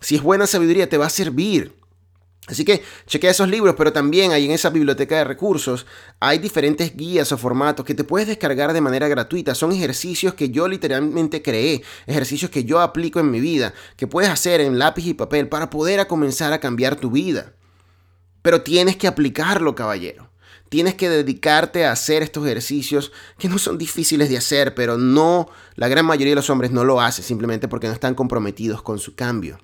Si 0.00 0.16
es 0.16 0.22
buena 0.22 0.46
sabiduría, 0.46 0.88
te 0.88 0.96
va 0.96 1.06
a 1.06 1.10
servir. 1.10 1.74
Así 2.46 2.64
que 2.64 2.82
chequea 3.06 3.30
esos 3.30 3.48
libros, 3.48 3.74
pero 3.76 3.92
también 3.92 4.32
ahí 4.32 4.44
en 4.44 4.50
esa 4.50 4.68
biblioteca 4.68 5.16
de 5.16 5.24
recursos 5.24 5.86
hay 6.20 6.38
diferentes 6.38 6.94
guías 6.94 7.32
o 7.32 7.38
formatos 7.38 7.86
que 7.86 7.94
te 7.94 8.04
puedes 8.04 8.28
descargar 8.28 8.74
de 8.74 8.82
manera 8.82 9.08
gratuita. 9.08 9.54
Son 9.54 9.72
ejercicios 9.72 10.34
que 10.34 10.50
yo 10.50 10.68
literalmente 10.68 11.40
creé, 11.40 11.82
ejercicios 12.06 12.50
que 12.50 12.64
yo 12.64 12.80
aplico 12.80 13.18
en 13.18 13.30
mi 13.30 13.40
vida, 13.40 13.72
que 13.96 14.06
puedes 14.06 14.30
hacer 14.30 14.60
en 14.60 14.78
lápiz 14.78 15.06
y 15.06 15.14
papel 15.14 15.48
para 15.48 15.70
poder 15.70 16.06
comenzar 16.06 16.52
a 16.52 16.60
cambiar 16.60 16.96
tu 16.96 17.10
vida. 17.10 17.54
Pero 18.42 18.60
tienes 18.60 18.96
que 18.96 19.06
aplicarlo, 19.06 19.74
caballero. 19.74 20.30
Tienes 20.68 20.94
que 20.94 21.08
dedicarte 21.08 21.86
a 21.86 21.92
hacer 21.92 22.22
estos 22.22 22.44
ejercicios 22.44 23.10
que 23.38 23.48
no 23.48 23.58
son 23.58 23.78
difíciles 23.78 24.28
de 24.28 24.36
hacer, 24.36 24.74
pero 24.74 24.98
no, 24.98 25.48
la 25.76 25.88
gran 25.88 26.04
mayoría 26.04 26.32
de 26.32 26.36
los 26.36 26.50
hombres 26.50 26.72
no 26.72 26.84
lo 26.84 27.00
hace 27.00 27.22
simplemente 27.22 27.68
porque 27.68 27.86
no 27.86 27.94
están 27.94 28.14
comprometidos 28.14 28.82
con 28.82 28.98
su 28.98 29.14
cambio. 29.14 29.58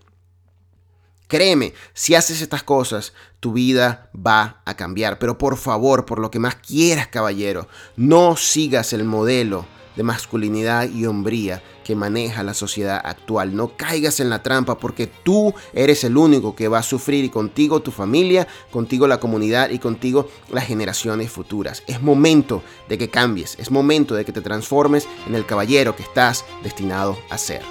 Créeme, 1.30 1.74
si 1.94 2.16
haces 2.16 2.42
estas 2.42 2.64
cosas, 2.64 3.12
tu 3.38 3.52
vida 3.52 4.10
va 4.14 4.62
a 4.64 4.74
cambiar. 4.74 5.20
Pero 5.20 5.38
por 5.38 5.56
favor, 5.56 6.04
por 6.04 6.18
lo 6.18 6.28
que 6.28 6.40
más 6.40 6.56
quieras, 6.56 7.06
caballero, 7.06 7.68
no 7.96 8.34
sigas 8.34 8.92
el 8.92 9.04
modelo 9.04 9.64
de 9.94 10.02
masculinidad 10.02 10.90
y 10.90 11.06
hombría 11.06 11.62
que 11.84 11.94
maneja 11.94 12.42
la 12.42 12.52
sociedad 12.52 13.00
actual. 13.04 13.54
No 13.54 13.76
caigas 13.76 14.18
en 14.18 14.28
la 14.28 14.42
trampa 14.42 14.76
porque 14.76 15.06
tú 15.06 15.54
eres 15.72 16.02
el 16.02 16.16
único 16.16 16.56
que 16.56 16.66
va 16.66 16.78
a 16.78 16.82
sufrir 16.82 17.24
y 17.24 17.28
contigo 17.28 17.80
tu 17.80 17.92
familia, 17.92 18.48
contigo 18.72 19.06
la 19.06 19.20
comunidad 19.20 19.70
y 19.70 19.78
contigo 19.78 20.28
las 20.50 20.66
generaciones 20.66 21.30
futuras. 21.30 21.84
Es 21.86 22.02
momento 22.02 22.64
de 22.88 22.98
que 22.98 23.08
cambies, 23.08 23.56
es 23.60 23.70
momento 23.70 24.16
de 24.16 24.24
que 24.24 24.32
te 24.32 24.40
transformes 24.40 25.06
en 25.28 25.36
el 25.36 25.46
caballero 25.46 25.94
que 25.94 26.02
estás 26.02 26.44
destinado 26.64 27.16
a 27.30 27.38
ser. 27.38 27.62